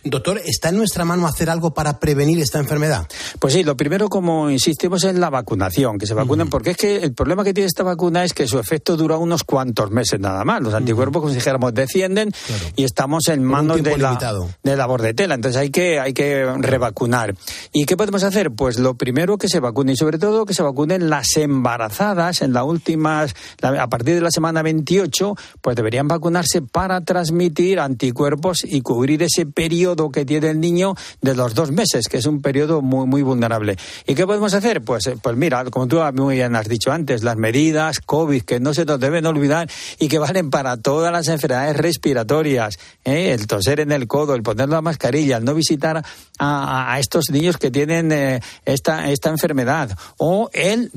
[0.05, 3.07] Doctor, ¿está en nuestra mano hacer algo para prevenir esta enfermedad?
[3.39, 6.97] Pues sí, lo primero, como insistimos, es la vacunación, que se vacunen, porque es que
[6.97, 10.45] el problema que tiene esta vacuna es que su efecto dura unos cuantos meses nada
[10.45, 10.63] más.
[10.63, 12.33] Los anticuerpos, como si dijéramos, descienden
[12.77, 14.19] y estamos en manos de la,
[14.63, 15.35] de la bordetela.
[15.35, 17.35] Entonces hay que, hay que revacunar.
[17.73, 18.53] ¿Y qué podemos hacer?
[18.53, 22.53] Pues lo primero que se vacune y sobre todo que se vacunen las embarazadas en
[22.53, 24.63] las últimas, a partir de la semana
[24.95, 30.95] 28, pues deberían vacunarse para transmitir anticuerpos y cubrir ese periodo que tiene el niño
[31.21, 33.77] de los dos meses, que es un periodo muy, muy vulnerable.
[34.07, 34.83] ¿Y qué podemos hacer?
[34.83, 38.61] Pues, eh, pues mira, como tú muy bien has dicho antes, las medidas COVID que
[38.61, 39.69] no se nos deben olvidar
[39.99, 42.79] y que valen para todas las enfermedades respiratorias.
[43.05, 43.33] ¿eh?
[43.33, 46.05] El toser en el codo, el poner la mascarilla, el no visitar
[46.39, 49.97] a, estos niños que tienen eh, esta, esta enfermedad.
[50.19, 50.91] O el,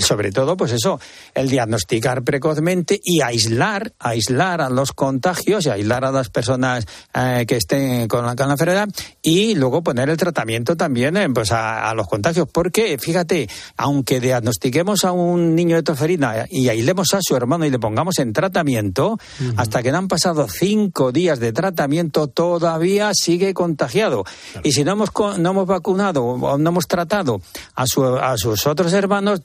[0.00, 1.00] sobre todo, pues eso,
[1.34, 7.44] el diagnosticar precozmente y aislar, aislar a los contagios y aislar a las personas eh,
[7.46, 8.88] que estén con la, enfermedad
[9.22, 12.48] y luego poner el tratamiento también pues a, los contagios.
[12.50, 17.70] Porque, fíjate, aunque diagnostiquemos a un niño de toferina y aislemos a su hermano y
[17.70, 19.18] le pongamos en tratamiento,
[19.56, 24.24] hasta que no han pasado cinco días de tratamiento, todavía sigue contagiado.
[24.62, 27.40] Y si no hemos, no hemos vacunado o no hemos tratado
[27.74, 29.42] a, a sus otros hermanos,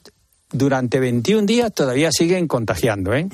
[0.52, 3.14] durante 21 días todavía siguen contagiando.
[3.14, 3.28] ¿eh?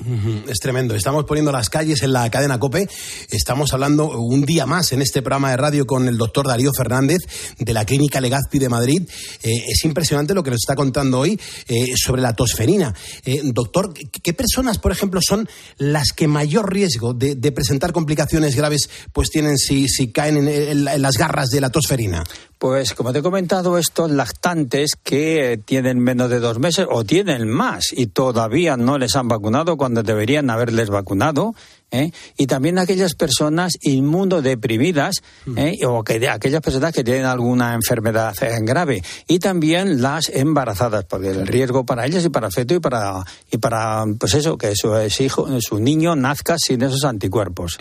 [0.49, 0.95] Es tremendo.
[0.95, 2.89] Estamos poniendo las calles en la cadena COPE.
[3.31, 7.19] Estamos hablando un día más en este programa de radio con el doctor Darío Fernández
[7.59, 9.03] de la Clínica Legazpi de Madrid.
[9.43, 12.95] Eh, es impresionante lo que nos está contando hoy eh, sobre la tosferina.
[13.25, 15.49] Eh, doctor, ¿qué personas, por ejemplo, son
[15.79, 21.17] las que mayor riesgo de, presentar complicaciones graves pues tienen si, si caen en, las
[21.17, 22.25] garras de la tosferina?
[22.59, 27.49] Pues como te he comentado, estos lactantes que tienen menos de dos meses o tienen
[27.49, 31.55] más y todavía no les han vacunado cuando deberían haberles vacunado,
[31.91, 32.11] ¿eh?
[32.37, 35.59] y también aquellas personas inmunodeprimidas hmm.
[35.59, 35.79] ¿eh?
[35.87, 41.47] o que, aquellas personas que tienen alguna enfermedad grave y también las embarazadas porque el
[41.47, 44.93] riesgo para ellas y para el feto y para y para pues eso que su,
[45.21, 47.79] hijo su niño nazca sin esos anticuerpos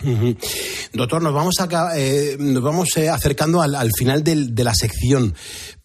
[0.92, 5.34] doctor nos vamos acá, eh, nos vamos acercando al, al final del, de la sección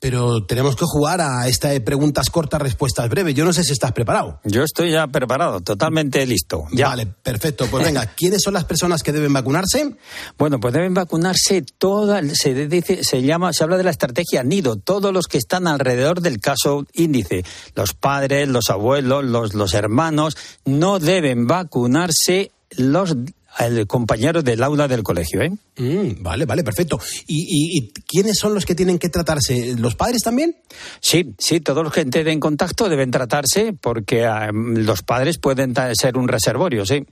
[0.01, 3.35] pero tenemos que jugar a esta de preguntas cortas, respuestas breves.
[3.35, 4.39] Yo no sé si estás preparado.
[4.43, 6.65] Yo estoy ya preparado, totalmente listo.
[6.71, 7.67] Vale, perfecto.
[7.69, 9.95] Pues venga, ¿quiénes son las personas que deben vacunarse?
[10.39, 14.75] Bueno, pues deben vacunarse todas, se dice, se llama, se habla de la estrategia nido,
[14.75, 17.45] todos los que están alrededor del caso índice,
[17.75, 20.35] los padres, los abuelos, los, los hermanos,
[20.65, 23.15] no deben vacunarse los
[23.59, 25.51] el compañero del aula del colegio, ¿eh?
[25.77, 26.99] Mm, vale, vale, perfecto.
[27.27, 29.75] ¿Y, quiénes son los que tienen que tratarse?
[29.77, 30.55] ¿Los padres también?
[30.99, 35.73] Sí, sí, todos los que entren en contacto deben tratarse porque ah, los padres pueden
[35.93, 37.05] ser un reservorio, sí.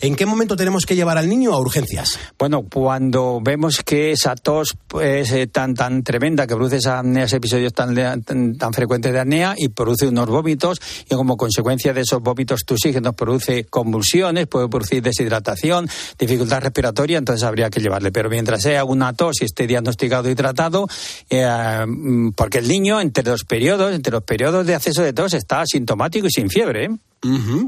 [0.00, 2.18] ¿En qué momento tenemos que llevar al niño a urgencias?
[2.38, 7.24] Bueno, cuando vemos que esa tos es eh, tan tan tremenda que produce esa apnea,
[7.24, 12.02] ese episodio tan, tan, frecuente de apnea y produce unos vómitos y como consecuencia de
[12.02, 15.88] esos vómitos tu oxígeno produce convulsiones, puede producir deshidratación,
[16.18, 18.12] dificultad respiratoria, entonces habría que llevarle.
[18.12, 20.86] Pero mientras sea una tos y esté diagnosticado y tratado,
[21.30, 25.34] eh, mm, porque el niño entre los periodos, entre los periodos de acceso de tos
[25.34, 26.84] está asintomático y sin fiebre.
[26.84, 26.90] ¿eh?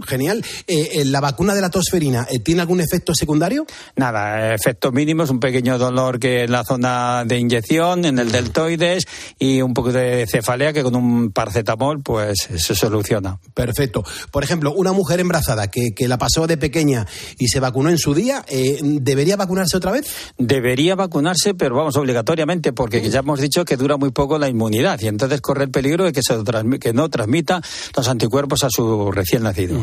[0.07, 0.45] Genial.
[0.67, 3.67] Eh, eh, ¿La vacuna de la tosferina eh, tiene algún efecto secundario?
[3.97, 9.05] Nada, efectos mínimos, un pequeño dolor que en la zona de inyección, en el deltoides
[9.39, 13.39] y un poco de cefalea que con un paracetamol pues se soluciona.
[13.55, 14.05] Perfecto.
[14.31, 17.07] Por ejemplo, una mujer embarazada que, que la pasó de pequeña
[17.39, 18.45] y se vacunó en su día,
[18.83, 20.07] ¿debería vacunarse otra vez?
[20.39, 25.01] Debería vacunarse, pero vamos, obligatoriamente, porque ya hemos dicho que dura muy poco la inmunidad
[25.01, 26.37] y entonces corre el peligro de que, se,
[26.81, 27.63] que no transmita
[27.97, 29.81] los anticuerpos a su recién nacido.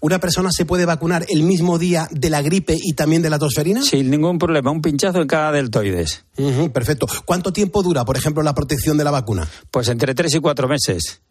[0.00, 3.38] ¿Una persona se puede vacunar el mismo día de la gripe y también de la
[3.38, 3.82] tosferina?
[3.82, 6.24] Sin ningún problema, un pinchazo en cada deltoides.
[6.72, 7.06] perfecto.
[7.24, 9.48] ¿Cuánto tiempo dura, por ejemplo, la protección de la vacuna?
[9.70, 11.22] Pues entre tres y cuatro meses.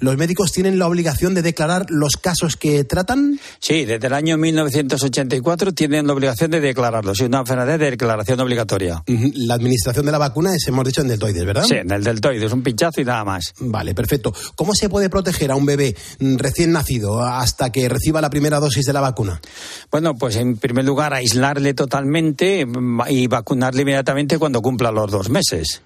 [0.00, 3.38] ¿Los médicos tienen la obligación de declarar los casos que tratan?
[3.58, 7.20] Sí, desde el año 1984 tienen la obligación de declararlos.
[7.20, 9.02] Es una enfermedad de declaración obligatoria.
[9.06, 11.64] La administración de la vacuna es, hemos dicho, en deltoides, ¿verdad?
[11.64, 13.54] Sí, en el deltoides, un pinchazo y nada más.
[13.60, 14.32] Vale, perfecto.
[14.54, 18.86] ¿Cómo se puede proteger a un bebé recién nacido hasta que reciba la primera dosis
[18.86, 19.40] de la vacuna?
[19.90, 25.28] Bueno, pues en primer lugar, aislarle totalmente mm, y vacunarle inmediatamente cuando cumpla los dos
[25.28, 25.82] meses.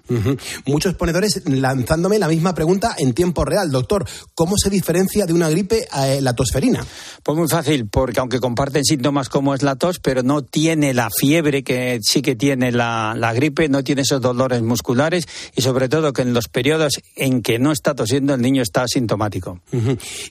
[0.65, 3.71] Muchos ponedores lanzándome la misma pregunta en tiempo real.
[3.71, 6.85] Doctor, ¿cómo se diferencia de una gripe a eh, la tosferina?
[7.23, 11.09] Pues muy fácil, porque aunque comparten síntomas como es la tos, pero no tiene la
[11.09, 16.13] fiebre que sí que tiene la, gripe, no tiene esos dolores musculares y sobre todo
[16.13, 19.61] que en los periodos en que no está tosiendo el niño está asintomático.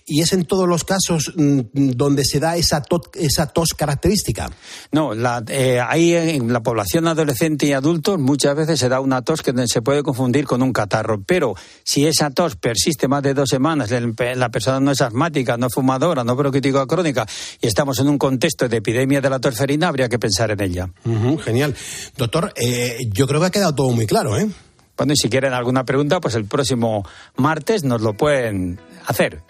[0.07, 4.51] ¿Y es en todos los casos mm, donde se da esa, tos, esa tos característica?
[4.93, 9.23] No, la, eh, ahí en la población adolescente y adultos muchas veces se da una
[9.23, 11.55] tos que se puede confundir con un catarro, pero
[11.85, 16.25] si esa tos persiste más de dos semanas, la persona no es asmática, no fumadora,
[16.25, 17.27] no bronquitis crónica
[17.61, 20.91] y estamos en un contexto de epidemia de la torferina, habría que pensar en ella.
[21.45, 21.75] genial.
[22.17, 24.49] Doctor, eh, yo creo que ha quedado todo muy claro, ¿eh?
[24.97, 29.43] Bueno, y si quieren alguna pregunta, pues el próximo martes nos lo pueden hacer.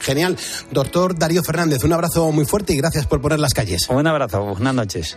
[0.00, 0.36] Genial.
[0.70, 3.88] Doctor Darío Fernández, un abrazo muy fuerte y gracias por poner las calles.
[3.88, 5.16] Un abrazo, buenas noches.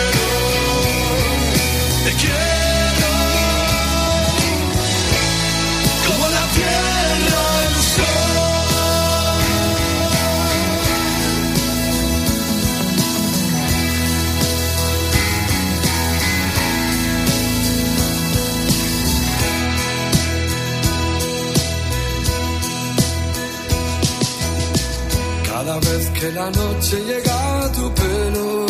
[26.49, 28.65] noche llega tu pelo.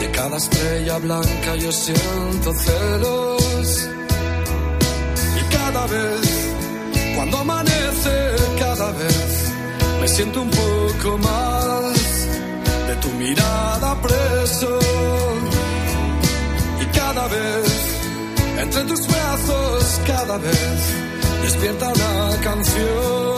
[0.00, 3.88] De cada estrella blanca yo siento celos.
[5.40, 6.26] Y cada vez,
[7.16, 8.16] cuando amanece,
[8.58, 9.52] cada vez
[10.00, 12.26] me siento un poco más
[12.88, 14.78] de tu mirada preso.
[16.82, 17.66] Y cada vez,
[18.62, 20.80] entre tus brazos, cada vez
[21.42, 23.37] despierta una canción